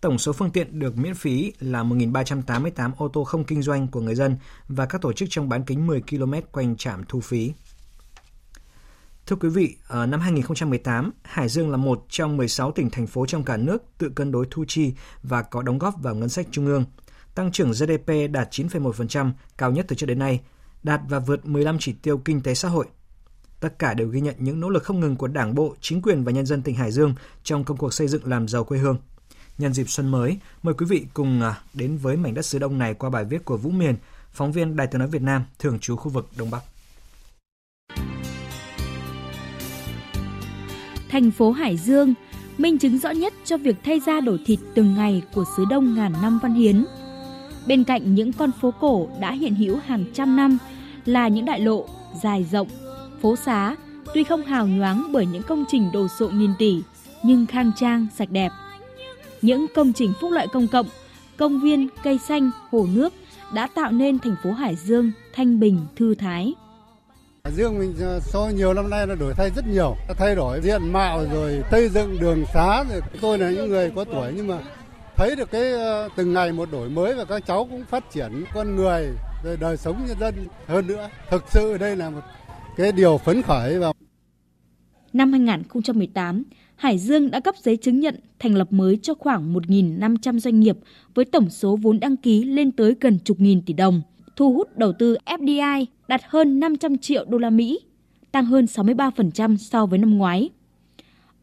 [0.00, 4.00] Tổng số phương tiện được miễn phí là 1.388 ô tô không kinh doanh của
[4.00, 4.36] người dân
[4.68, 7.52] và các tổ chức trong bán kính 10 km quanh trạm thu phí.
[9.26, 13.26] Thưa quý vị, ở năm 2018, Hải Dương là một trong 16 tỉnh thành phố
[13.26, 14.92] trong cả nước tự cân đối thu chi
[15.22, 16.84] và có đóng góp vào ngân sách trung ương.
[17.34, 20.40] Tăng trưởng GDP đạt 9,1%, cao nhất từ trước đến nay,
[20.82, 22.86] đạt và vượt 15 chỉ tiêu kinh tế xã hội.
[23.60, 26.24] Tất cả đều ghi nhận những nỗ lực không ngừng của Đảng bộ, chính quyền
[26.24, 28.96] và nhân dân tỉnh Hải Dương trong công cuộc xây dựng làm giàu quê hương.
[29.58, 32.78] Nhân dịp xuân mới, mời quý vị cùng à, đến với mảnh đất xứ Đông
[32.78, 33.96] này qua bài viết của Vũ Miền,
[34.32, 36.62] phóng viên Đài tiếng nói Việt Nam, thường trú khu vực Đông Bắc.
[41.08, 42.14] Thành phố Hải Dương,
[42.58, 45.94] minh chứng rõ nhất cho việc thay da đổi thịt từng ngày của xứ Đông
[45.94, 46.84] ngàn năm văn hiến.
[47.66, 50.58] Bên cạnh những con phố cổ đã hiện hữu hàng trăm năm
[51.04, 51.86] là những đại lộ
[52.22, 52.68] dài rộng,
[53.22, 53.76] phố xá
[54.14, 56.82] tuy không hào nhoáng bởi những công trình đồ sộ nghìn tỷ
[57.22, 58.52] nhưng khang trang, sạch đẹp–
[59.44, 60.86] những công trình phúc lợi công cộng,
[61.36, 63.12] công viên, cây xanh, hồ nước
[63.54, 66.54] đã tạo nên thành phố Hải Dương thanh bình, thư thái.
[67.44, 70.60] Hải Dương mình ờ, so nhiều năm nay nó đổi thay rất nhiều, thay đổi
[70.60, 73.00] diện mạo rồi xây dựng đường xá rồi.
[73.20, 74.58] Tôi là những người có tuổi nhưng mà
[75.16, 78.44] thấy được cái ờ, từng ngày một đổi mới và các cháu cũng phát triển
[78.54, 79.08] con người
[79.44, 80.34] rồi đời sống nhân dân
[80.66, 81.08] hơn nữa.
[81.30, 82.20] Thực sự đây là một
[82.76, 83.92] cái điều phấn khởi và
[85.12, 86.42] Năm 2018,
[86.76, 90.76] Hải Dương đã cấp giấy chứng nhận thành lập mới cho khoảng 1.500 doanh nghiệp
[91.14, 94.02] với tổng số vốn đăng ký lên tới gần chục nghìn tỷ đồng,
[94.36, 97.80] thu hút đầu tư FDI đạt hơn 500 triệu đô la Mỹ,
[98.32, 100.50] tăng hơn 63% so với năm ngoái.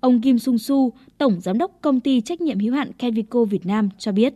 [0.02, 3.66] Ông Kim Sung Su, Tổng Giám đốc Công ty Trách nhiệm hữu hạn Kenvico Việt
[3.66, 4.34] Nam cho biết.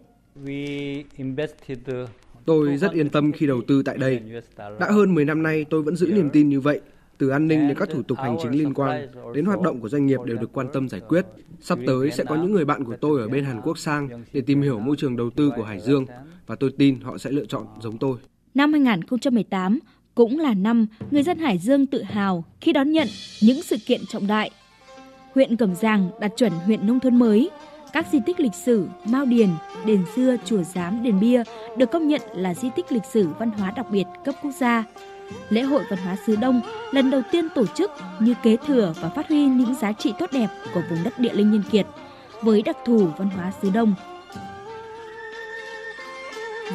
[2.45, 4.21] Tôi rất yên tâm khi đầu tư tại đây.
[4.57, 6.81] Đã hơn 10 năm nay tôi vẫn giữ niềm tin như vậy
[7.17, 9.89] từ an ninh đến các thủ tục hành chính liên quan đến hoạt động của
[9.89, 11.25] doanh nghiệp đều được quan tâm giải quyết.
[11.61, 14.41] Sắp tới sẽ có những người bạn của tôi ở bên Hàn Quốc sang để
[14.41, 16.05] tìm hiểu môi trường đầu tư của Hải Dương
[16.47, 18.17] và tôi tin họ sẽ lựa chọn giống tôi.
[18.53, 19.79] Năm 2018
[20.15, 23.07] cũng là năm người dân Hải Dương tự hào khi đón nhận
[23.41, 24.51] những sự kiện trọng đại.
[25.35, 27.49] Huyện Cẩm Giàng đạt chuẩn huyện nông thôn mới,
[27.93, 29.49] các di tích lịch sử Mao Điền,
[29.85, 31.43] đền xưa, chùa Giám, đền Bia
[31.77, 34.83] được công nhận là di tích lịch sử văn hóa đặc biệt cấp quốc gia
[35.49, 36.61] lễ hội văn hóa xứ Đông
[36.91, 40.29] lần đầu tiên tổ chức như kế thừa và phát huy những giá trị tốt
[40.33, 41.85] đẹp của vùng đất địa linh nhân kiệt
[42.41, 43.95] với đặc thù văn hóa xứ Đông.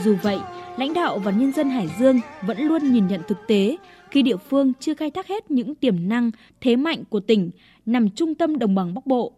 [0.04, 0.38] Dù vậy,
[0.76, 3.76] lãnh đạo và nhân dân Hải Dương vẫn luôn nhìn nhận thực tế
[4.10, 6.30] khi địa phương chưa khai thác hết những tiềm năng,
[6.60, 7.50] thế mạnh của tỉnh
[7.86, 9.32] nằm trung tâm đồng bằng Bắc Bộ.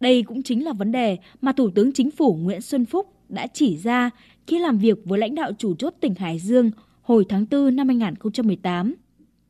[0.00, 3.46] Đây cũng chính là vấn đề mà Thủ tướng Chính phủ Nguyễn Xuân Phúc đã
[3.46, 4.10] chỉ ra
[4.46, 6.70] khi làm việc với lãnh đạo chủ chốt tỉnh Hải Dương
[7.02, 8.94] hồi tháng 4 năm 2018.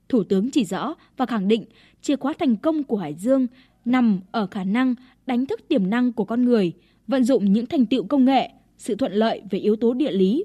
[0.08, 1.64] Thủ tướng chỉ rõ và khẳng định
[2.02, 3.46] chìa khóa thành công của Hải Dương
[3.84, 4.94] nằm ở khả năng
[5.26, 6.72] đánh thức tiềm năng của con người,
[7.06, 10.44] vận dụng những thành tựu công nghệ, sự thuận lợi về yếu tố địa lý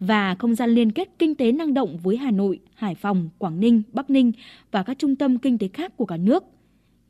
[0.00, 3.60] và không gian liên kết kinh tế năng động với Hà Nội, Hải Phòng, Quảng
[3.60, 4.32] Ninh, Bắc Ninh
[4.70, 6.44] và các trung tâm kinh tế khác của cả nước.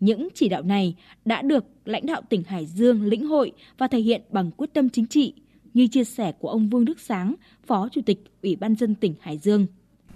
[0.01, 3.99] Những chỉ đạo này đã được lãnh đạo tỉnh Hải Dương lĩnh hội và thể
[3.99, 5.35] hiện bằng quyết tâm chính trị,
[5.75, 7.35] như chia sẻ của ông Vương Đức Sáng,
[7.67, 9.67] Phó Chủ tịch Ủy ban dân tỉnh Hải Dương.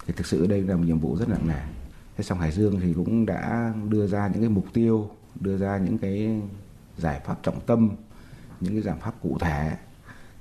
[0.07, 1.61] Thì thực sự đây là một nhiệm vụ rất nặng nề.
[2.16, 5.11] Thế xong Hải Dương thì cũng đã đưa ra những cái mục tiêu,
[5.41, 6.41] đưa ra những cái
[6.97, 7.91] giải pháp trọng tâm,
[8.61, 9.77] những cái giải pháp cụ thể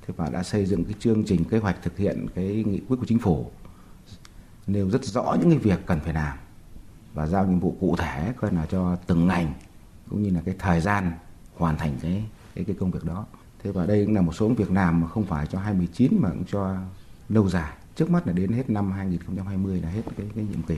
[0.08, 2.98] thì và đã xây dựng cái chương trình kế hoạch thực hiện cái nghị quyết
[3.00, 3.52] của chính phủ,
[4.68, 6.38] nêu rất rõ những cái việc cần phải làm
[7.14, 9.54] và giao nhiệm vụ cụ thể coi là cho từng ngành
[10.10, 11.12] cũng như là cái thời gian
[11.56, 12.24] hoàn thành cái
[12.56, 13.26] cái cái công việc đó.
[13.64, 16.30] Thế và đây cũng là một số việc làm mà không phải cho 2019 mà
[16.30, 16.76] cũng cho
[17.30, 17.72] lâu dài.
[17.96, 20.76] Trước mắt là đến hết năm 2020 là hết cái cái nhiệm kỳ.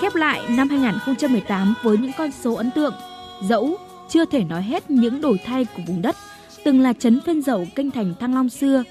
[0.00, 2.94] Khép lại năm 2018 với những con số ấn tượng,
[3.42, 3.76] dẫu
[4.08, 6.16] chưa thể nói hết những đổi thay của vùng đất
[6.64, 8.84] từng là trấn phên dậu kinh thành Thăng Long xưa,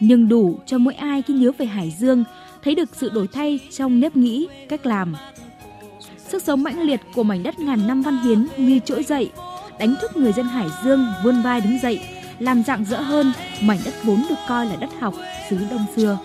[0.00, 2.24] nhưng đủ cho mỗi ai khi nhớ về Hải Dương
[2.62, 5.14] thấy được sự đổi thay trong nếp nghĩ, cách làm.
[6.28, 9.30] Sức sống mãnh liệt của mảnh đất ngàn năm văn hiến như trỗi dậy,
[9.78, 12.00] đánh thức người dân Hải Dương vươn vai đứng dậy,
[12.38, 15.14] làm dạng dỡ hơn mảnh đất vốn được coi là đất học
[15.50, 16.18] xứ Đông xưa.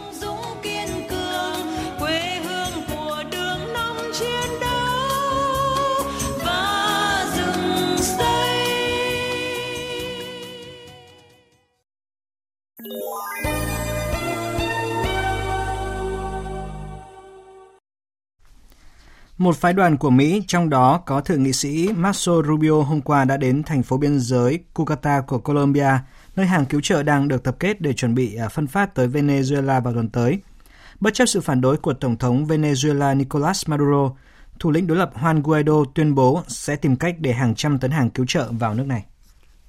[19.40, 23.26] Một phái đoàn của Mỹ, trong đó có Thượng nghị sĩ Marco Rubio hôm qua
[23.26, 25.92] đã đến thành phố biên giới Cucata của Colombia,
[26.36, 29.08] nơi hàng cứu trợ đang được tập kết để chuẩn bị à, phân phát tới
[29.08, 30.40] Venezuela vào tuần tới.
[31.00, 34.12] Bất chấp sự phản đối của Tổng thống Venezuela Nicolas Maduro,
[34.60, 37.92] thủ lĩnh đối lập Juan Guaido tuyên bố sẽ tìm cách để hàng trăm tấn
[37.92, 39.04] hàng cứu trợ vào nước này.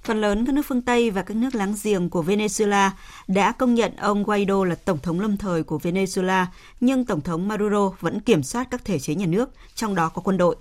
[0.03, 2.91] Phần lớn các nước phương Tây và các nước láng giềng của Venezuela
[3.29, 6.47] đã công nhận ông Guaido là tổng thống lâm thời của Venezuela,
[6.81, 10.23] nhưng tổng thống Maduro vẫn kiểm soát các thể chế nhà nước, trong đó có
[10.23, 10.57] quân đội.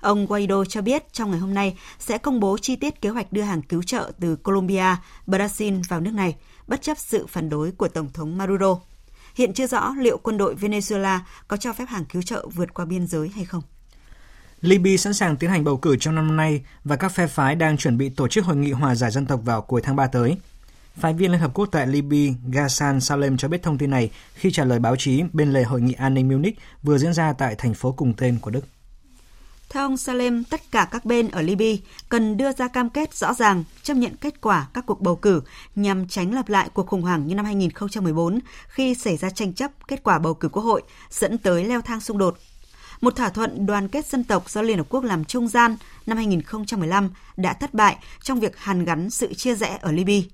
[0.00, 3.32] Ông Guaido cho biết trong ngày hôm nay sẽ công bố chi tiết kế hoạch
[3.32, 6.36] đưa hàng cứu trợ từ Colombia, Brazil vào nước này,
[6.66, 8.78] bất chấp sự phản đối của Tổng thống Maduro.
[9.34, 11.18] Hiện chưa rõ liệu quân đội Venezuela
[11.48, 13.62] có cho phép hàng cứu trợ vượt qua biên giới hay không.
[14.64, 17.76] Libya sẵn sàng tiến hành bầu cử trong năm nay và các phe phái đang
[17.76, 20.36] chuẩn bị tổ chức hội nghị hòa giải dân tộc vào cuối tháng 3 tới.
[20.96, 24.50] Phái viên Liên Hợp Quốc tại Libya Ghassan Salem cho biết thông tin này khi
[24.50, 27.54] trả lời báo chí bên lề hội nghị an ninh Munich vừa diễn ra tại
[27.58, 28.64] thành phố cùng tên của Đức.
[29.68, 33.34] Theo ông Salem, tất cả các bên ở Libya cần đưa ra cam kết rõ
[33.34, 35.42] ràng chấp nhận kết quả các cuộc bầu cử
[35.76, 38.38] nhằm tránh lặp lại cuộc khủng hoảng như năm 2014
[38.68, 42.00] khi xảy ra tranh chấp kết quả bầu cử quốc hội dẫn tới leo thang
[42.00, 42.38] xung đột
[43.04, 45.76] một thỏa thuận đoàn kết dân tộc do Liên Hợp Quốc làm trung gian
[46.06, 50.28] năm 2015 đã thất bại trong việc hàn gắn sự chia rẽ ở Libya.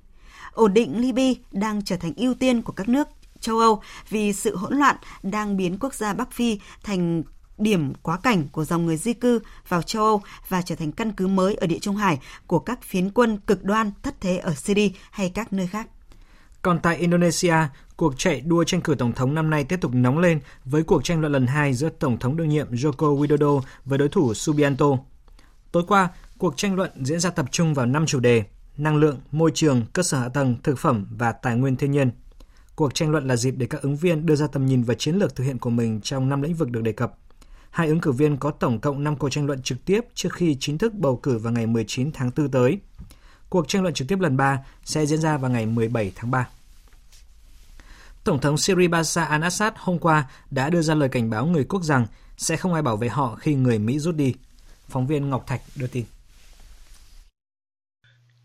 [0.53, 3.09] Ổn định Libya đang trở thành ưu tiên của các nước
[3.41, 7.23] châu Âu vì sự hỗn loạn đang biến quốc gia Bắc Phi thành
[7.59, 11.13] điểm quá cảnh của dòng người di cư vào châu Âu và trở thành căn
[11.13, 14.55] cứ mới ở địa Trung Hải của các phiến quân cực đoan thất thế ở
[14.55, 15.87] Syria hay các nơi khác.
[16.63, 17.55] Còn tại Indonesia,
[18.01, 21.05] cuộc chạy đua tranh cử tổng thống năm nay tiếp tục nóng lên với cuộc
[21.05, 24.87] tranh luận lần hai giữa tổng thống đương nhiệm Joko Widodo với đối thủ Subianto.
[25.73, 28.45] Tối qua, cuộc tranh luận diễn ra tập trung vào năm chủ đề:
[28.77, 32.11] năng lượng, môi trường, cơ sở hạ tầng, thực phẩm và tài nguyên thiên nhiên.
[32.75, 35.17] Cuộc tranh luận là dịp để các ứng viên đưa ra tầm nhìn và chiến
[35.17, 37.19] lược thực hiện của mình trong năm lĩnh vực được đề cập.
[37.71, 40.57] Hai ứng cử viên có tổng cộng 5 cuộc tranh luận trực tiếp trước khi
[40.61, 42.79] chính thức bầu cử vào ngày 19 tháng 4 tới.
[43.51, 46.49] Cuộc tranh luận trực tiếp lần 3 sẽ diễn ra vào ngày 17 tháng 3.
[48.31, 51.83] Tổng thống Syria Bashar al-Assad hôm qua đã đưa ra lời cảnh báo người quốc
[51.83, 52.07] rằng
[52.37, 54.35] sẽ không ai bảo vệ họ khi người Mỹ rút đi.
[54.89, 56.05] Phóng viên Ngọc Thạch đưa tin.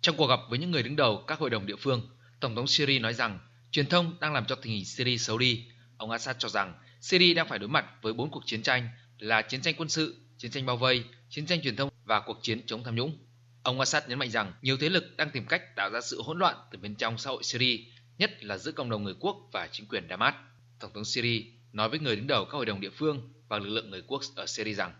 [0.01, 2.09] Trong cuộc gặp với những người đứng đầu các hội đồng địa phương,
[2.39, 3.39] Tổng thống Syria nói rằng
[3.71, 5.65] truyền thông đang làm cho tình hình Syria xấu đi.
[5.97, 9.41] Ông Assad cho rằng Syria đang phải đối mặt với bốn cuộc chiến tranh là
[9.41, 12.61] chiến tranh quân sự, chiến tranh bao vây, chiến tranh truyền thông và cuộc chiến
[12.65, 13.17] chống tham nhũng.
[13.63, 16.39] Ông Assad nhấn mạnh rằng nhiều thế lực đang tìm cách tạo ra sự hỗn
[16.39, 17.79] loạn từ bên trong xã hội Syria,
[18.18, 20.34] nhất là giữa cộng đồng người quốc và chính quyền Damas.
[20.80, 21.43] Tổng thống Syria
[21.74, 24.22] nói với người đứng đầu các hội đồng địa phương và lực lượng người quốc
[24.36, 24.93] ở Syria rằng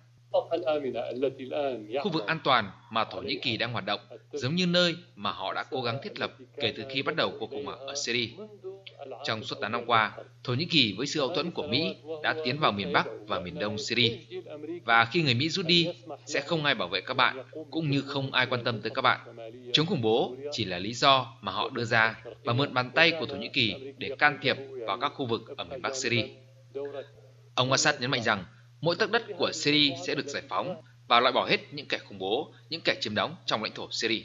[2.04, 4.00] Khu vực an toàn mà Thổ Nhĩ Kỳ đang hoạt động
[4.32, 7.34] giống như nơi mà họ đã cố gắng thiết lập kể từ khi bắt đầu
[7.40, 8.30] cuộc khủng hoảng ở Syria.
[9.26, 12.36] Trong suốt 8 năm qua, Thổ Nhĩ Kỳ với sự hậu thuẫn của Mỹ đã
[12.46, 14.18] tiến vào miền Bắc và miền Đông Syria.
[14.86, 15.90] Và khi người Mỹ rút đi,
[16.26, 17.38] sẽ không ai bảo vệ các bạn,
[17.72, 19.20] cũng như không ai quan tâm tới các bạn.
[19.74, 23.12] Chống khủng bố chỉ là lý do mà họ đưa ra và mượn bàn tay
[23.20, 24.58] của Thổ Nhĩ Kỳ để can thiệp
[24.88, 26.28] vào các khu vực ở miền Bắc Syria.
[27.56, 28.44] Ông Assad nhấn mạnh rằng
[28.86, 31.98] mỗi tấc đất của Syria sẽ được giải phóng và loại bỏ hết những kẻ
[32.10, 34.22] khủng bố, những kẻ chiếm đóng trong lãnh thổ Syria.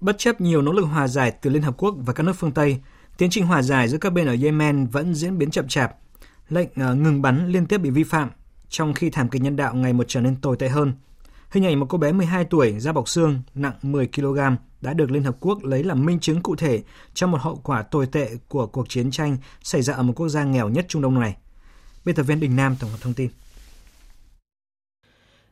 [0.00, 2.52] Bất chấp nhiều nỗ lực hòa giải từ Liên Hợp Quốc và các nước phương
[2.52, 2.80] Tây,
[3.18, 5.96] tiến trình hòa giải giữa các bên ở Yemen vẫn diễn biến chậm chạp.
[6.48, 8.30] Lệnh ờ, ngừng bắn liên tiếp bị vi phạm,
[8.68, 10.92] trong khi thảm kịch nhân đạo ngày một trở nên tồi tệ hơn.
[11.50, 14.38] Hình ảnh một cô bé 12 tuổi da bọc xương, nặng 10 kg
[14.80, 16.82] đã được Liên Hợp Quốc lấy làm minh chứng cụ thể
[17.14, 20.28] cho một hậu quả tồi tệ của cuộc chiến tranh xảy ra ở một quốc
[20.28, 21.36] gia nghèo nhất Trung Đông này.
[22.04, 23.30] Biên tập viên Đình Nam tổng hợp thông tin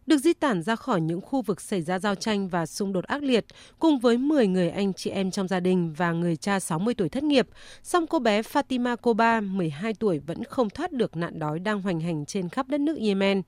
[0.07, 3.05] được di tản ra khỏi những khu vực xảy ra giao tranh và xung đột
[3.05, 3.46] ác liệt,
[3.78, 7.09] cùng với 10 người anh chị em trong gia đình và người cha 60 tuổi
[7.09, 7.48] thất nghiệp.
[7.82, 12.00] Song cô bé Fatima Koba, 12 tuổi vẫn không thoát được nạn đói đang hoành
[12.00, 13.42] hành trên khắp đất nước Yemen.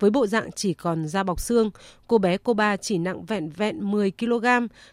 [0.00, 1.70] Với bộ dạng chỉ còn da bọc xương,
[2.06, 4.46] cô bé Koba chỉ nặng vẹn vẹn 10 kg,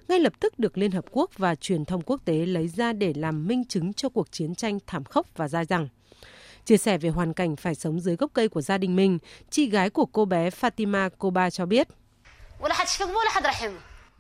[0.08, 3.14] ngay lập tức được Liên Hợp Quốc và truyền thông quốc tế lấy ra để
[3.16, 5.88] làm minh chứng cho cuộc chiến tranh thảm khốc và dai dẳng.
[6.66, 9.70] Chia sẻ về hoàn cảnh phải sống dưới gốc cây của gia đình mình, chị
[9.70, 11.88] gái của cô bé Fatima Koba cho biết.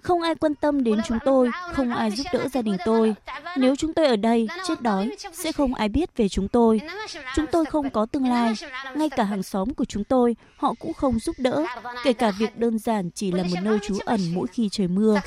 [0.01, 3.15] Không ai quan tâm đến chúng tôi, không ai giúp đỡ gia đình tôi.
[3.57, 6.81] Nếu chúng tôi ở đây, chết đói, sẽ không ai biết về chúng tôi.
[7.35, 8.53] Chúng tôi không có tương lai.
[8.95, 11.65] Ngay cả hàng xóm của chúng tôi, họ cũng không giúp đỡ.
[12.03, 15.21] Kể cả việc đơn giản chỉ là một nơi trú ẩn mỗi khi trời mưa.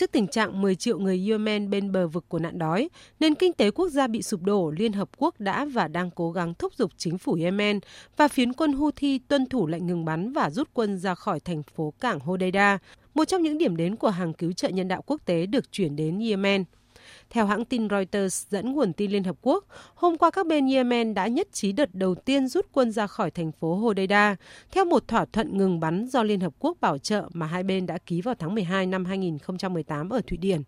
[0.00, 2.88] Trước tình trạng 10 triệu người Yemen bên bờ vực của nạn đói,
[3.20, 6.32] nền kinh tế quốc gia bị sụp đổ, Liên Hợp Quốc đã và đang cố
[6.32, 7.80] gắng thúc giục chính phủ Yemen
[8.16, 11.62] và phiến quân Houthi tuân thủ lệnh ngừng bắn và rút quân ra khỏi thành
[11.62, 12.78] phố cảng Hodeida,
[13.14, 15.96] một trong những điểm đến của hàng cứu trợ nhân đạo quốc tế được chuyển
[15.96, 16.64] đến Yemen.
[17.30, 19.64] Theo hãng tin Reuters dẫn nguồn tin Liên Hợp Quốc,
[19.94, 23.30] hôm qua các bên Yemen đã nhất trí đợt đầu tiên rút quân ra khỏi
[23.30, 24.36] thành phố Hodeida,
[24.72, 27.86] theo một thỏa thuận ngừng bắn do Liên Hợp Quốc bảo trợ mà hai bên
[27.86, 30.62] đã ký vào tháng 12 năm 2018 ở Thụy Điển.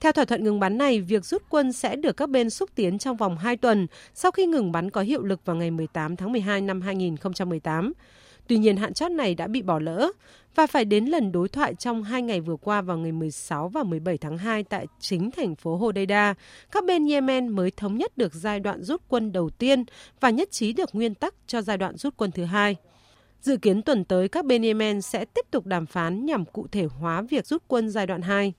[0.00, 2.98] Theo thỏa thuận ngừng bắn này, việc rút quân sẽ được các bên xúc tiến
[2.98, 6.32] trong vòng 2 tuần sau khi ngừng bắn có hiệu lực vào ngày 18 tháng
[6.32, 7.92] 12 năm 2018.
[8.52, 10.10] Tuy nhiên hạn chót này đã bị bỏ lỡ
[10.54, 13.82] và phải đến lần đối thoại trong hai ngày vừa qua vào ngày 16 và
[13.82, 16.34] 17 tháng 2 tại chính thành phố Hodeida,
[16.72, 19.84] các bên Yemen mới thống nhất được giai đoạn rút quân đầu tiên
[20.20, 22.76] và nhất trí được nguyên tắc cho giai đoạn rút quân thứ hai.
[23.40, 26.84] Dự kiến tuần tới các bên Yemen sẽ tiếp tục đàm phán nhằm cụ thể
[26.84, 28.52] hóa việc rút quân giai đoạn 2.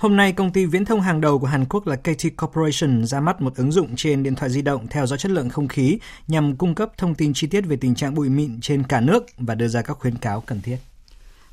[0.00, 3.20] Hôm nay, công ty viễn thông hàng đầu của Hàn Quốc là KT Corporation ra
[3.20, 5.98] mắt một ứng dụng trên điện thoại di động theo dõi chất lượng không khí
[6.28, 9.24] nhằm cung cấp thông tin chi tiết về tình trạng bụi mịn trên cả nước
[9.36, 10.76] và đưa ra các khuyến cáo cần thiết.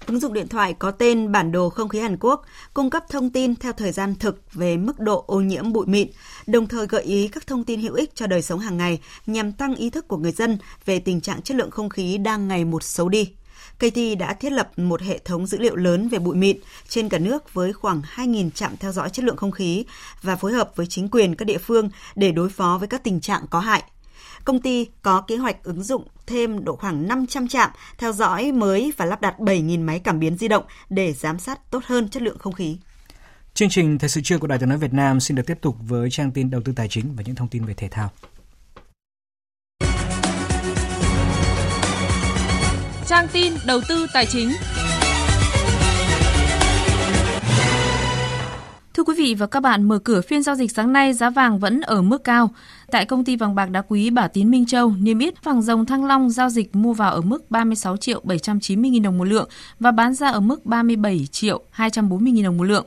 [0.06, 3.30] Ứng dụng điện thoại có tên Bản đồ không khí Hàn Quốc cung cấp thông
[3.30, 6.08] tin theo thời gian thực về mức độ ô nhiễm bụi mịn,
[6.48, 9.52] đồng thời gợi ý các thông tin hữu ích cho đời sống hàng ngày nhằm
[9.52, 12.66] tăng ý thức của người dân về tình trạng chất lượng không khí đang ngày
[12.66, 13.30] một xấu đi.
[13.80, 16.58] KT đã thiết lập một hệ thống dữ liệu lớn về bụi mịn
[16.90, 19.86] trên cả nước với khoảng 2.000 trạm theo dõi chất lượng không khí
[20.22, 23.22] và phối hợp với chính quyền các địa phương để đối phó với các tình
[23.22, 23.84] trạng có hại.
[24.44, 28.94] Công ty có kế hoạch ứng dụng thêm độ khoảng 500 trạm theo dõi mới
[28.98, 32.24] và lắp đặt 7.000 máy cảm biến di động để giám sát tốt hơn chất
[32.24, 32.78] lượng không khí.
[33.54, 35.76] Chương trình Thời sự trưa của Đài tiếng nói Việt Nam xin được tiếp tục
[35.80, 38.10] với trang tin đầu tư tài chính và những thông tin về thể thao.
[43.08, 44.52] Trang tin đầu tư tài chính.
[48.94, 51.60] Thưa quý vị và các bạn, mở cửa phiên giao dịch sáng nay giá vàng
[51.60, 52.50] vẫn ở mức cao.
[52.92, 55.86] Tại công ty vàng bạc đá quý Bảo Tín Minh Châu, niêm yết vàng dòng
[55.86, 59.50] Thăng Long giao dịch mua vào ở mức 36 triệu 790 000 đồng một lượng
[59.80, 62.86] và bán ra ở mức 37 triệu 240 000 đồng một lượng.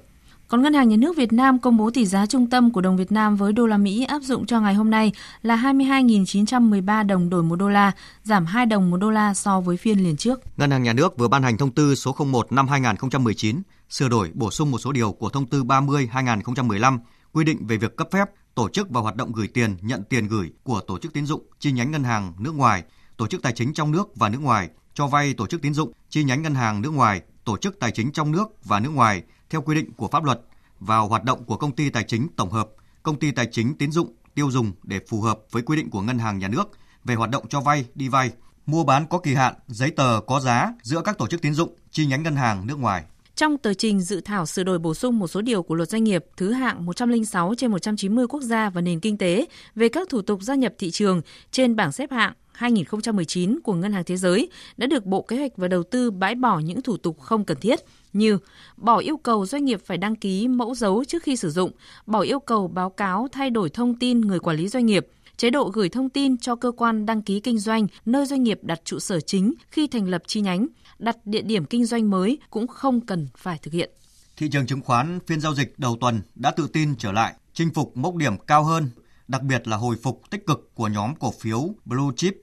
[0.51, 2.97] Còn Ngân hàng Nhà nước Việt Nam công bố tỷ giá trung tâm của đồng
[2.97, 7.31] Việt Nam với đô la Mỹ áp dụng cho ngày hôm nay là 22.913 đồng
[7.31, 7.93] đổi một đô la,
[8.23, 10.41] giảm 2 đồng một đô la so với phiên liền trước.
[10.57, 14.31] Ngân hàng Nhà nước vừa ban hành thông tư số 01 năm 2019 sửa đổi
[14.35, 16.99] bổ sung một số điều của thông tư 30/2015
[17.33, 18.25] quy định về việc cấp phép
[18.55, 21.43] tổ chức và hoạt động gửi tiền, nhận tiền gửi của tổ chức tín dụng
[21.59, 22.83] chi nhánh ngân hàng nước ngoài,
[23.17, 25.93] tổ chức tài chính trong nước và nước ngoài, cho vay tổ chức tín dụng
[26.09, 29.23] chi nhánh ngân hàng nước ngoài, tổ chức tài chính trong nước và nước ngoài
[29.51, 30.41] theo quy định của pháp luật
[30.81, 32.69] vào hoạt động của công ty tài chính tổng hợp,
[33.03, 36.03] công ty tài chính tín dụng tiêu dùng để phù hợp với quy định của
[36.03, 36.65] ngân hàng nhà nước
[37.05, 38.31] về hoạt động cho vay, đi vay,
[38.67, 41.75] mua bán có kỳ hạn, giấy tờ có giá giữa các tổ chức tín dụng
[41.91, 43.05] chi nhánh ngân hàng nước ngoài.
[43.35, 46.05] Trong tờ trình dự thảo sửa đổi bổ sung một số điều của luật doanh
[46.05, 50.23] nghiệp thứ hạng 106 trên 190 quốc gia và nền kinh tế về các thủ
[50.23, 54.49] tục gia nhập thị trường trên bảng xếp hạng 2019 của Ngân hàng Thế giới
[54.77, 57.57] đã được Bộ Kế hoạch và Đầu tư bãi bỏ những thủ tục không cần
[57.61, 57.81] thiết
[58.13, 58.39] như
[58.77, 61.71] bỏ yêu cầu doanh nghiệp phải đăng ký mẫu dấu trước khi sử dụng,
[62.07, 65.07] bỏ yêu cầu báo cáo thay đổi thông tin người quản lý doanh nghiệp,
[65.37, 68.59] chế độ gửi thông tin cho cơ quan đăng ký kinh doanh nơi doanh nghiệp
[68.63, 70.67] đặt trụ sở chính khi thành lập chi nhánh,
[70.99, 73.91] đặt địa điểm kinh doanh mới cũng không cần phải thực hiện.
[74.37, 77.71] Thị trường chứng khoán phiên giao dịch đầu tuần đã tự tin trở lại, chinh
[77.75, 78.91] phục mốc điểm cao hơn,
[79.29, 82.35] đặc biệt là hồi phục tích cực của nhóm cổ phiếu Blue Chip.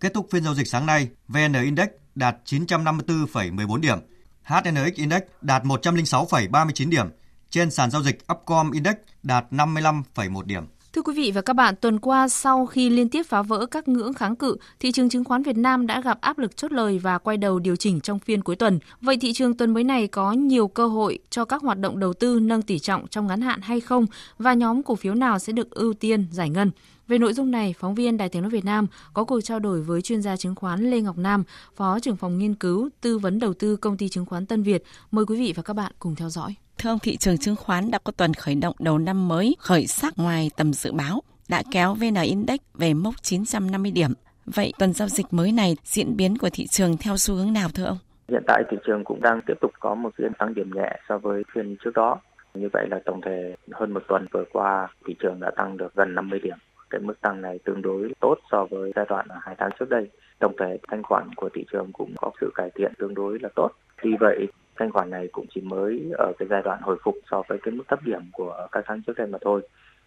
[0.00, 3.98] Kết thúc phiên giao dịch sáng nay, VN Index đạt 954,14 điểm,
[4.44, 7.06] HNX Index đạt 106,39 điểm,
[7.50, 10.64] trên sàn giao dịch Upcom Index đạt 55,1 điểm.
[10.92, 13.88] Thưa quý vị và các bạn, tuần qua sau khi liên tiếp phá vỡ các
[13.88, 16.98] ngưỡng kháng cự, thị trường chứng khoán Việt Nam đã gặp áp lực chốt lời
[16.98, 18.78] và quay đầu điều chỉnh trong phiên cuối tuần.
[19.00, 22.12] Vậy thị trường tuần mới này có nhiều cơ hội cho các hoạt động đầu
[22.12, 24.06] tư nâng tỷ trọng trong ngắn hạn hay không
[24.38, 26.70] và nhóm cổ phiếu nào sẽ được ưu tiên giải ngân?
[27.12, 29.82] Về nội dung này, phóng viên Đài Tiếng nói Việt Nam có cuộc trao đổi
[29.82, 31.44] với chuyên gia chứng khoán Lê Ngọc Nam,
[31.76, 34.82] Phó trưởng phòng nghiên cứu tư vấn đầu tư công ty chứng khoán Tân Việt.
[35.10, 36.54] Mời quý vị và các bạn cùng theo dõi.
[36.78, 39.86] Thưa ông, thị trường chứng khoán đã có tuần khởi động đầu năm mới khởi
[39.86, 44.12] sắc ngoài tầm dự báo, đã kéo VN Index về mốc 950 điểm.
[44.46, 47.68] Vậy tuần giao dịch mới này diễn biến của thị trường theo xu hướng nào
[47.74, 47.98] thưa ông?
[48.28, 51.18] Hiện tại thị trường cũng đang tiếp tục có một phiên tăng điểm nhẹ so
[51.18, 52.20] với phiên trước đó.
[52.54, 55.94] Như vậy là tổng thể hơn một tuần vừa qua thị trường đã tăng được
[55.94, 56.56] gần 50 điểm.
[56.92, 60.10] Cái mức tăng này tương đối tốt so với giai đoạn hai tháng trước đây.
[60.38, 63.48] Tổng thể thanh khoản của thị trường cũng có sự cải thiện tương đối là
[63.54, 63.70] tốt.
[64.02, 67.42] Vì vậy, thanh khoản này cũng chỉ mới ở cái giai đoạn hồi phục so
[67.48, 69.62] với cái mức thấp điểm của các tháng trước đây mà thôi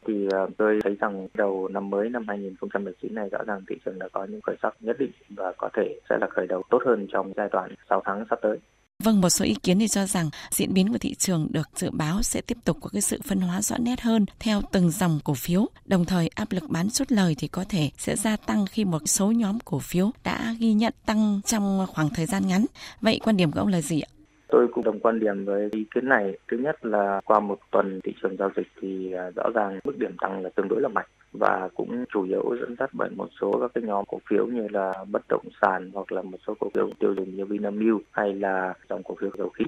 [0.08, 4.00] thì ờ, tôi thấy rằng đầu năm mới năm 2019 này rõ ràng thị trường
[4.00, 6.82] đã có những khởi sắc nhất định và có thể sẽ là khởi đầu tốt
[6.86, 8.58] hơn trong giai đoạn 6 tháng sắp tới.
[9.04, 11.90] Vâng, một số ý kiến thì cho rằng diễn biến của thị trường được dự
[11.92, 15.20] báo sẽ tiếp tục có cái sự phân hóa rõ nét hơn theo từng dòng
[15.24, 15.66] cổ phiếu.
[15.86, 19.02] Đồng thời áp lực bán chốt lời thì có thể sẽ gia tăng khi một
[19.06, 22.66] số nhóm cổ phiếu đã ghi nhận tăng trong khoảng thời gian ngắn.
[23.02, 24.10] Vậy quan điểm của ông là gì ạ?
[24.48, 26.38] Tôi cũng đồng quan điểm với ý kiến này.
[26.52, 29.98] Thứ nhất là qua một tuần thị trường giao dịch thì à, rõ ràng mức
[29.98, 31.08] điểm tăng là tương đối là mạnh
[31.40, 34.68] và cũng chủ yếu dẫn dắt bởi một số các cái nhóm cổ phiếu như
[34.72, 38.34] là bất động sản hoặc là một số cổ phiếu tiêu dùng như Vinamilk hay
[38.34, 39.66] là dòng cổ phiếu dầu khí.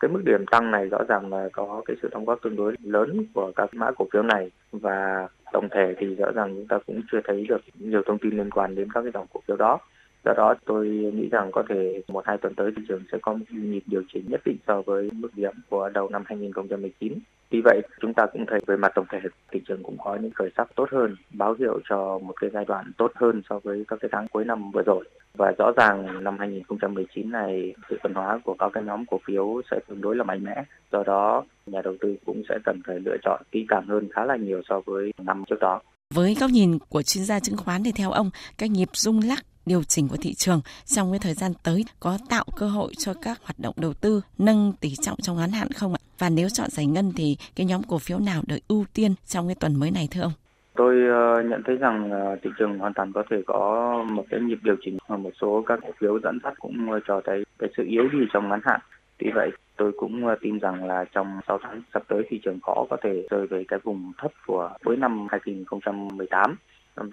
[0.00, 2.74] Cái mức điểm tăng này rõ ràng là có cái sự đóng góp tương đối
[2.82, 4.50] lớn của các mã cổ phiếu này.
[4.72, 8.36] Và tổng thể thì rõ ràng chúng ta cũng chưa thấy được nhiều thông tin
[8.36, 9.78] liên quan đến các cái dòng cổ phiếu đó
[10.24, 13.32] do đó tôi nghĩ rằng có thể một hai tuần tới thị trường sẽ có
[13.32, 17.18] một nhịp điều chỉnh nhất định so với mức điểm của đầu năm 2019
[17.50, 19.18] vì vậy chúng ta cũng thấy về mặt tổng thể
[19.52, 22.64] thị trường cũng có những khởi sắc tốt hơn báo hiệu cho một cái giai
[22.64, 25.04] đoạn tốt hơn so với các cái tháng cuối năm vừa rồi.
[25.38, 29.62] Và rõ ràng năm 2019 này sự phân hóa của các cái nhóm cổ phiếu
[29.70, 30.64] sẽ tương đối là mạnh mẽ.
[30.92, 34.24] Do đó nhà đầu tư cũng sẽ cần phải lựa chọn kỹ càng hơn khá
[34.24, 35.80] là nhiều so với năm trước đó.
[36.14, 39.44] Với góc nhìn của chuyên gia chứng khoán thì theo ông, cái nhịp rung lắc
[39.68, 43.14] điều chỉnh của thị trường trong cái thời gian tới có tạo cơ hội cho
[43.22, 46.00] các hoạt động đầu tư nâng tỷ trọng trong ngắn hạn không ạ?
[46.18, 49.48] Và nếu chọn giải ngân thì cái nhóm cổ phiếu nào được ưu tiên trong
[49.48, 50.32] cái tuần mới này thưa ông?
[50.74, 54.40] Tôi ờ, nhận thấy rằng ờ, thị trường hoàn toàn có thể có một cái
[54.40, 57.44] nhịp điều chỉnh và một số các cổ phiếu dẫn dắt cũng ờ, cho thấy
[57.58, 58.80] cái sự yếu đi trong ngắn hạn.
[59.18, 62.86] Tuy vậy, tôi cũng tin rằng là trong 6 tháng sắp tới thị trường khó
[62.90, 66.56] có thể rơi về cái vùng thấp của cuối năm 2018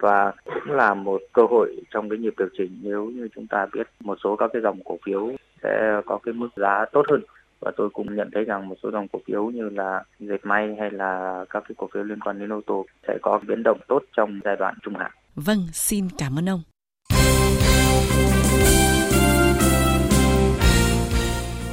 [0.00, 3.66] và cũng là một cơ hội trong cái nhịp điều chỉnh nếu như chúng ta
[3.72, 5.30] biết một số các cái dòng cổ phiếu
[5.62, 7.20] sẽ có cái mức giá tốt hơn
[7.60, 10.76] và tôi cũng nhận thấy rằng một số dòng cổ phiếu như là dệt may
[10.80, 13.78] hay là các cái cổ phiếu liên quan đến ô tô sẽ có biến động
[13.88, 15.10] tốt trong giai đoạn trung hạn.
[15.34, 16.62] Vâng, xin cảm ơn ông.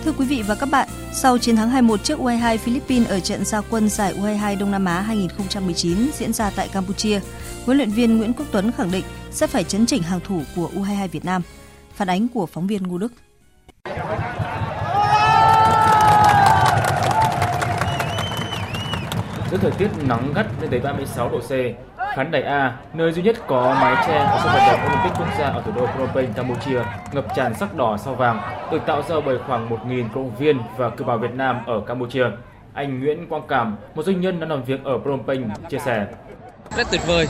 [0.06, 3.46] Thưa quý vị và các bạn, sau chiến thắng 2-1 trước U22 Philippines ở trận
[3.46, 7.20] gia quân giải U22 Đông Nam Á 2019 diễn ra tại Campuchia,
[7.66, 10.70] huấn luyện viên Nguyễn Quốc Tuấn khẳng định sẽ phải chấn chỉnh hàng thủ của
[10.76, 11.42] U22 Việt Nam.
[11.96, 13.14] Phản ánh của phóng viên Ngô Đức.
[19.52, 21.52] Dưới thời tiết nắng gắt lên tới 36 độ C,
[22.16, 25.28] khán đài A, nơi duy nhất có mái che ở sân vận động Olympic quốc
[25.40, 28.42] gia ở thủ đô Phnom Penh, Campuchia, ngập tràn sắc đỏ sao vàng,
[28.72, 31.82] được tạo ra bởi khoảng 1.000 cổ động viên và cư bào Việt Nam ở
[31.88, 32.26] Campuchia.
[32.74, 36.06] Anh Nguyễn Quang Cảm, một doanh nhân đang làm việc ở Phnom Penh, chia sẻ.
[36.78, 37.28] Rất tuyệt vời.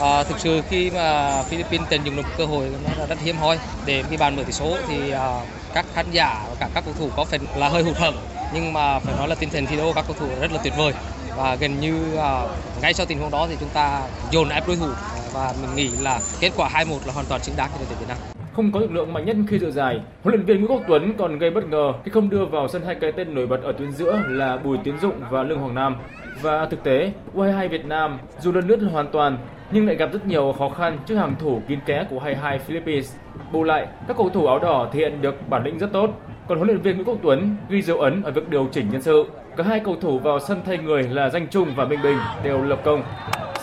[0.00, 3.36] À, thực sự khi mà Philippines tận dụng được cơ hội nó là rất hiếm
[3.36, 5.40] hoi để khi bàn mở tỷ số thì à,
[5.74, 8.14] các khán giả và cả các cầu thủ có phần là hơi hụt hẫng
[8.54, 10.72] nhưng mà phải nói là tinh thần thi đấu các cầu thủ rất là tuyệt
[10.76, 10.92] vời
[11.36, 12.50] và gần như uh,
[12.82, 14.00] ngay sau tình huống đó thì chúng ta
[14.32, 17.40] dồn ép đối thủ à, và mình nghĩ là kết quả 2-1 là hoàn toàn
[17.40, 18.18] chính đáng cho đội tuyển Việt Nam.
[18.52, 21.14] Không có lực lượng mạnh nhất khi dự giải, huấn luyện viên Nguyễn Quốc Tuấn
[21.18, 23.72] còn gây bất ngờ khi không đưa vào sân hai cái tên nổi bật ở
[23.72, 25.96] tuyến giữa là Bùi Tiến Dụng và Lương Hoàng Nam.
[26.40, 29.38] Và thực tế, U22 Việt Nam dù lần lướt hoàn toàn
[29.70, 33.14] nhưng lại gặp rất nhiều khó khăn trước hàng thủ kín kẽ của 22 Philippines.
[33.52, 36.10] Bù lại, các cầu thủ áo đỏ thể hiện được bản lĩnh rất tốt,
[36.48, 39.02] còn huấn luyện viên Nguyễn Quốc Tuấn ghi dấu ấn ở việc điều chỉnh nhân
[39.02, 39.24] sự.
[39.56, 42.62] Cả hai cầu thủ vào sân thay người là Danh Trung và Minh Bình đều
[42.62, 43.02] lập công.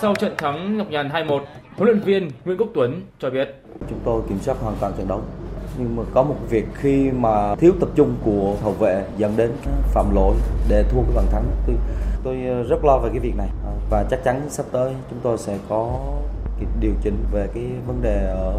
[0.02, 1.40] Sau trận thắng Ngọc Nhàn 2-1,
[1.78, 3.56] Huấn luyện viên Nguyễn Quốc Tuấn cho biết.
[3.90, 5.22] Chúng tôi kiểm soát hoàn toàn trận đấu
[5.78, 9.52] nhưng mà có một việc khi mà thiếu tập trung của hậu vệ dẫn đến
[9.94, 10.36] phạm lỗi
[10.70, 11.76] để thua cái bàn thắng tôi
[12.24, 13.48] tôi rất lo về cái việc này
[13.90, 16.00] và chắc chắn sắp tới chúng tôi sẽ có
[16.58, 18.54] cái điều chỉnh về cái vấn đề ở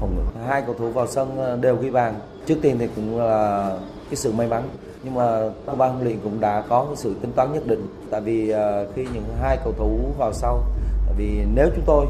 [0.00, 2.14] phòng ngự hai cầu thủ vào sân đều ghi bàn
[2.46, 3.70] trước tiên thì cũng là
[4.10, 4.68] cái sự may mắn
[5.04, 7.86] nhưng mà ban huấn luyện cũng đã có cái sự tính toán nhất định.
[8.10, 10.62] Tại vì à, khi những hai cầu thủ vào sau
[11.06, 12.06] tại vì nếu chúng tôi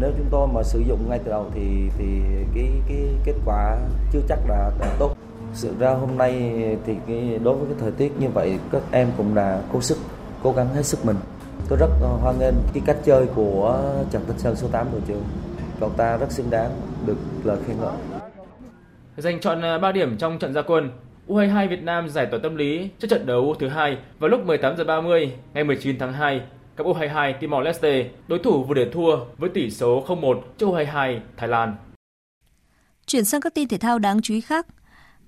[0.00, 2.06] nếu chúng tôi mà sử dụng ngay từ đầu thì thì
[2.54, 3.76] cái cái kết quả
[4.12, 5.16] chưa chắc đã, đã tốt.
[5.54, 6.32] Sự ra hôm nay
[6.86, 9.98] thì cái, đối với cái thời tiết như vậy các em cũng đã cố sức
[10.42, 11.16] cố gắng hết sức mình.
[11.68, 11.90] Tôi rất
[12.22, 15.22] hoan nghênh cái cách chơi của Trần Tinh Sơn số 8 đội trưởng.
[15.80, 16.70] Cậu ta rất xứng đáng
[17.06, 18.09] được lời khen ngợi
[19.20, 20.90] giành chọn ờ, 3 điểm trong trận gia quân
[21.28, 24.76] U22 Việt Nam giải tỏa tâm lý trước trận đấu thứ hai vào lúc 18
[24.76, 26.40] giờ 30 ngày 19 tháng 2
[26.76, 31.18] gặp U22 Timor Leste, đối thủ vừa để thua với tỷ số 0-1 trước U22
[31.36, 31.76] Thái Lan.
[33.06, 34.66] Chuyển sang các tin thể thao đáng chú ý khác.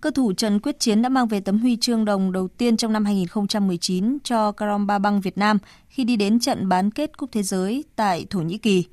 [0.00, 2.92] Cơ thủ Trần Quyết Chiến đã mang về tấm huy chương đồng đầu tiên trong
[2.92, 7.42] năm 2019 cho Karamba Bang Việt Nam khi đi đến trận bán kết Cúp Thế
[7.42, 8.84] giới tại Thổ Nhĩ Kỳ.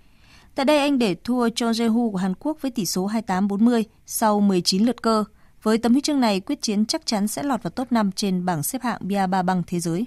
[0.59, 4.39] Tại đây anh để thua Cho Jehu của Hàn Quốc với tỷ số 28-40 sau
[4.39, 5.23] 19 lượt cơ.
[5.63, 8.45] Với tấm huy chương này, Quyết Chiến chắc chắn sẽ lọt vào top 5 trên
[8.45, 10.05] bảng xếp hạng BIA 3 băng thế giới.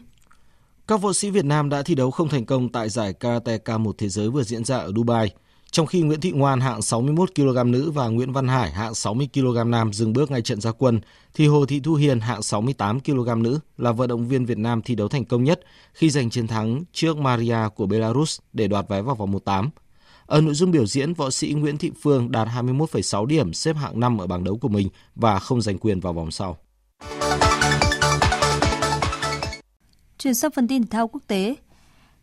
[0.89, 3.93] Các võ sĩ Việt Nam đã thi đấu không thành công tại giải Karate K1
[3.99, 5.35] thế giới vừa diễn ra ở Dubai.
[5.71, 9.29] Trong khi Nguyễn Thị Ngoan hạng 61 kg nữ và Nguyễn Văn Hải hạng 60
[9.35, 11.01] kg nam dừng bước ngay trận gia quân,
[11.35, 14.83] thì Hồ Thị Thu Hiền hạng 68 kg nữ là vận động viên Việt Nam
[14.83, 15.61] thi đấu thành công nhất
[15.93, 19.69] khi giành chiến thắng trước Maria của Belarus để đoạt vé vào vòng 1/8.
[20.33, 24.01] Ở nội dung biểu diễn, võ sĩ Nguyễn Thị Phương đạt 21,6 điểm xếp hạng
[24.01, 26.59] 5 ở bảng đấu của mình và không giành quyền vào vòng sau.
[30.19, 31.57] Chuyển sang phần tin thể thao quốc tế.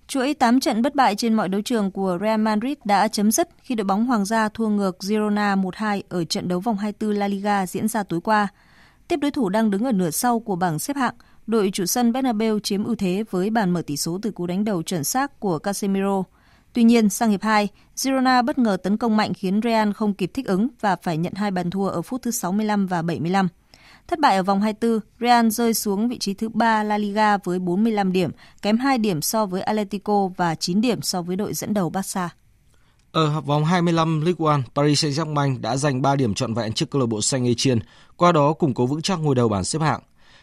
[0.07, 3.49] Chuỗi 8 trận bất bại trên mọi đấu trường của Real Madrid đã chấm dứt
[3.61, 7.27] khi đội bóng Hoàng gia thua ngược Girona 1-2 ở trận đấu vòng 24 La
[7.27, 8.47] Liga diễn ra tối qua.
[9.07, 11.15] Tiếp đối thủ đang đứng ở nửa sau của bảng xếp hạng,
[11.47, 14.65] đội chủ sân Bernabeu chiếm ưu thế với bàn mở tỷ số từ cú đánh
[14.65, 16.23] đầu chuẩn xác của Casemiro.
[16.73, 20.31] Tuy nhiên, sang hiệp 2, Girona bất ngờ tấn công mạnh khiến Real không kịp
[20.33, 23.47] thích ứng và phải nhận hai bàn thua ở phút thứ 65 và 75.
[24.07, 27.59] Thất bại ở vòng 24, Real rơi xuống vị trí thứ 3 La Liga với
[27.59, 31.73] 45 điểm, kém 2 điểm so với Atletico và 9 điểm so với đội dẫn
[31.73, 32.29] đầu Barca.
[33.11, 37.01] Ở vòng 25 League One, Paris Saint-Germain đã giành 3 điểm trọn vẹn trước câu
[37.01, 37.85] lạc bộ Saint Etienne,
[38.17, 40.01] qua đó củng cố vững chắc ngôi đầu bảng xếp hạng.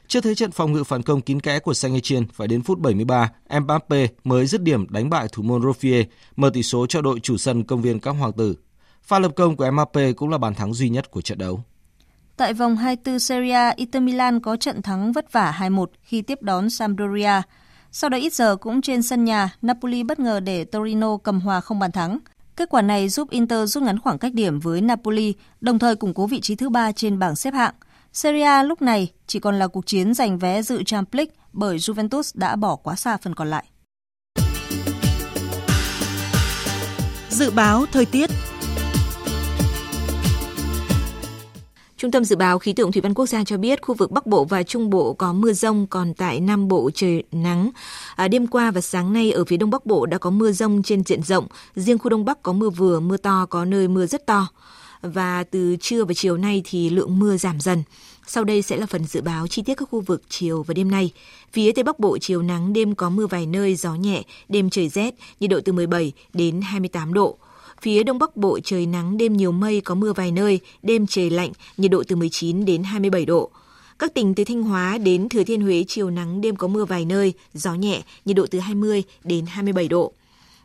[0.09, 2.78] Trước thế trận phòng ngự phản công kín kẽ của Saint Etienne phải đến phút
[2.78, 6.04] 73, Mbappe mới dứt điểm đánh bại thủ môn Roffier,
[6.36, 8.57] mở tỷ số cho đội chủ sân công viên các hoàng tử.
[9.02, 11.61] Pha lập công của Mbappe cũng là bàn thắng duy nhất của trận đấu.
[12.36, 16.42] Tại vòng 24 Serie A, Inter Milan có trận thắng vất vả 2-1 khi tiếp
[16.42, 17.42] đón Sampdoria.
[17.92, 21.61] Sau đó ít giờ cũng trên sân nhà, Napoli bất ngờ để Torino cầm hòa
[21.61, 22.18] không bàn thắng.
[22.57, 26.14] Kết quả này giúp Inter rút ngắn khoảng cách điểm với Napoli, đồng thời củng
[26.14, 27.74] cố vị trí thứ ba trên bảng xếp hạng.
[28.16, 31.78] Serie A lúc này chỉ còn là cuộc chiến giành vé dự Champions League bởi
[31.78, 33.64] Juventus đã bỏ quá xa phần còn lại.
[37.30, 38.30] Dự báo thời tiết
[41.96, 44.26] Trung tâm Dự báo Khí tượng Thủy văn Quốc gia cho biết khu vực Bắc
[44.26, 47.70] Bộ và Trung Bộ có mưa rông, còn tại Nam Bộ trời nắng.
[48.16, 50.82] À, đêm qua và sáng nay ở phía Đông Bắc Bộ đã có mưa rông
[50.82, 54.06] trên diện rộng, riêng khu Đông Bắc có mưa vừa, mưa to, có nơi mưa
[54.06, 54.48] rất to.
[55.07, 57.82] Và từ trưa và chiều nay thì lượng mưa giảm dần.
[58.26, 60.90] Sau đây sẽ là phần dự báo chi tiết các khu vực chiều và đêm
[60.90, 61.12] nay.
[61.52, 64.88] Phía Tây Bắc Bộ chiều nắng, đêm có mưa vài nơi, gió nhẹ, đêm trời
[64.88, 67.38] rét, nhiệt độ từ 17 đến 28 độ.
[67.82, 71.30] Phía Đông Bắc Bộ trời nắng, đêm nhiều mây, có mưa vài nơi, đêm trời
[71.30, 73.50] lạnh, nhiệt độ từ 19 đến 27 độ.
[73.98, 77.04] Các tỉnh từ Thanh Hóa đến Thừa Thiên Huế chiều nắng, đêm có mưa vài
[77.04, 80.12] nơi, gió nhẹ, nhiệt độ từ 20 đến 27 độ.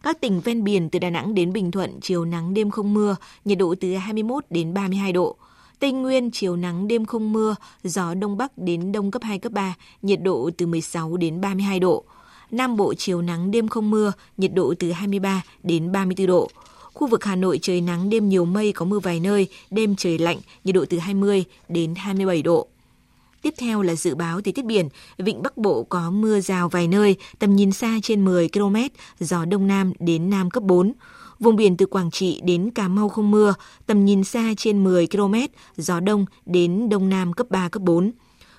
[0.04, 3.16] Các tỉnh ven biển từ Đà Nẵng đến Bình Thuận chiều nắng đêm không mưa,
[3.46, 5.36] nhiệt độ từ 21 đến 32 độ.
[5.80, 9.52] Tây Nguyên chiều nắng đêm không mưa, gió đông bắc đến đông cấp 2 cấp
[9.52, 12.04] 3, nhiệt độ từ 16 đến 32 độ.
[12.52, 16.50] Nam Bộ chiều nắng đêm không mưa, nhiệt độ từ 23 đến 34 độ.
[16.94, 20.18] Khu vực Hà Nội trời nắng đêm nhiều mây có mưa vài nơi, đêm trời
[20.18, 22.68] lạnh, nhiệt độ từ 20 đến 27 độ.
[23.42, 26.88] Tiếp theo là dự báo thời tiết biển, vịnh Bắc Bộ có mưa rào vài
[26.88, 28.76] nơi, tầm nhìn xa trên 10 km,
[29.20, 30.94] gió đông nam đến nam cấp 4.
[31.40, 33.54] Vùng biển từ Quảng Trị đến Cà Mau không mưa,
[33.86, 35.36] tầm nhìn xa trên 10 km,
[35.78, 38.12] gió đông đến đông nam cấp 3, cấp 4.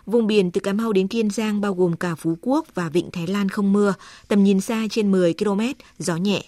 [0.07, 3.11] Vùng biển từ Cà Mau đến Kiên Giang bao gồm cả Phú Quốc và Vịnh
[3.11, 3.95] Thái Lan không mưa,
[4.28, 5.61] tầm nhìn xa trên 10 km,
[5.99, 6.43] gió nhẹ.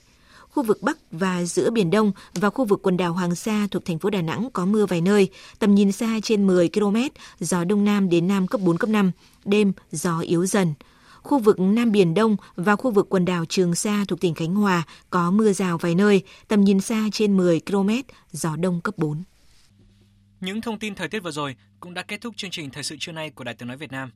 [0.54, 3.84] Khu vực Bắc và giữa Biển Đông và khu vực quần đảo Hoàng Sa thuộc
[3.84, 5.28] thành phố Đà Nẵng có mưa vài nơi,
[5.58, 6.96] tầm nhìn xa trên 10 km,
[7.40, 9.10] gió Đông Nam đến Nam cấp 4, cấp 5,
[9.44, 10.74] đêm gió yếu dần.
[11.22, 14.54] Khu vực Nam Biển Đông và khu vực quần đảo Trường Sa thuộc tỉnh Khánh
[14.54, 17.90] Hòa có mưa rào vài nơi, tầm nhìn xa trên 10 km,
[18.32, 19.22] gió đông cấp 4.
[20.40, 22.96] Những thông tin thời tiết vừa rồi cũng đã kết thúc chương trình thời sự
[23.00, 24.10] trưa nay của Đài Tiếng nói Việt Nam.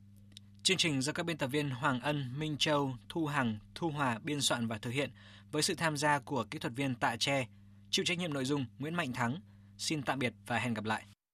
[0.62, 4.18] Chương trình do các biên tập viên Hoàng Ân, Minh Châu, Thu Hằng, Thu Hòa
[4.22, 5.10] biên soạn và thực hiện
[5.52, 7.46] với sự tham gia của kỹ thuật viên Tạ Tre,
[7.90, 9.40] chịu trách nhiệm nội dung Nguyễn Mạnh Thắng.
[9.78, 11.17] Xin tạm biệt và hẹn gặp lại.